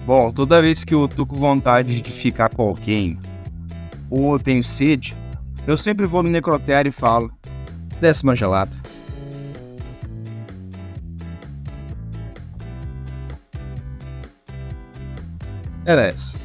[0.05, 3.19] Bom, toda vez que eu tô com vontade de ficar com alguém,
[4.09, 5.13] ou eu tenho sede,
[5.67, 7.29] eu sempre vou no necrotério e falo,
[7.99, 8.71] desce uma gelada.
[15.85, 16.39] Era essa.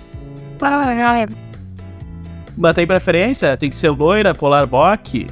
[2.58, 3.56] Mas tem preferência?
[3.56, 5.28] Tem que ser loira, polar bock?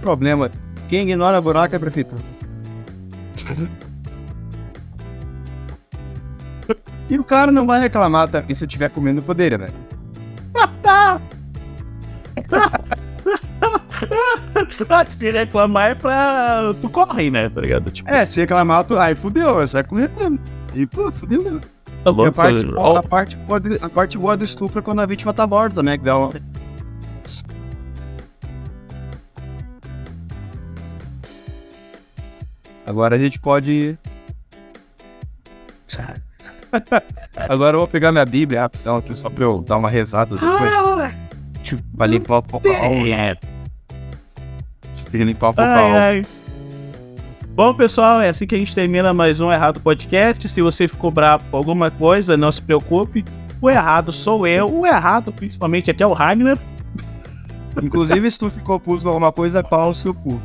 [0.00, 0.50] Problema,
[0.88, 2.22] quem ignora buraco é prefeitura.
[7.08, 9.68] e o cara não vai reclamar também se eu estiver comendo poder, né?
[15.08, 16.74] Se reclamar é pra.
[16.80, 17.48] Tu corre, né?
[17.48, 17.90] Tá ligado?
[17.90, 18.98] Tipo, É, se reclamar, tu...
[18.98, 20.38] aí fudeu, sai correndo.
[20.74, 21.60] E, pô, fudeu mesmo.
[22.04, 25.00] tá E a parte, Ó, a, parte, boa a parte boa do estupro é quando
[25.00, 25.96] a vítima tá morta, né?
[25.96, 26.32] Que dá uma...
[32.86, 33.98] Agora a gente pode.
[37.48, 41.14] Agora eu vou pegar minha Bíblia rapidão, aqui, só pra eu dar uma rezada depois.
[41.64, 42.72] Tipo, pra limpar o popal.
[42.72, 43.34] É.
[45.10, 46.24] Tem que limpar o ai.
[47.56, 50.48] Bom, pessoal, é assim que a gente termina mais um Errado Podcast.
[50.48, 53.24] Se você ficou bravo com alguma coisa, não se preocupe.
[53.60, 54.72] O errado sou eu.
[54.72, 56.58] O errado, principalmente, aqui é o Ragnar.
[57.82, 60.40] Inclusive, se tu ficou puto com alguma coisa, pau o seu cu.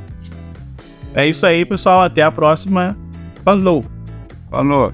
[1.14, 2.02] É isso aí, pessoal.
[2.02, 2.98] Até a próxima.
[3.44, 3.86] Falou!
[4.50, 4.94] Falou.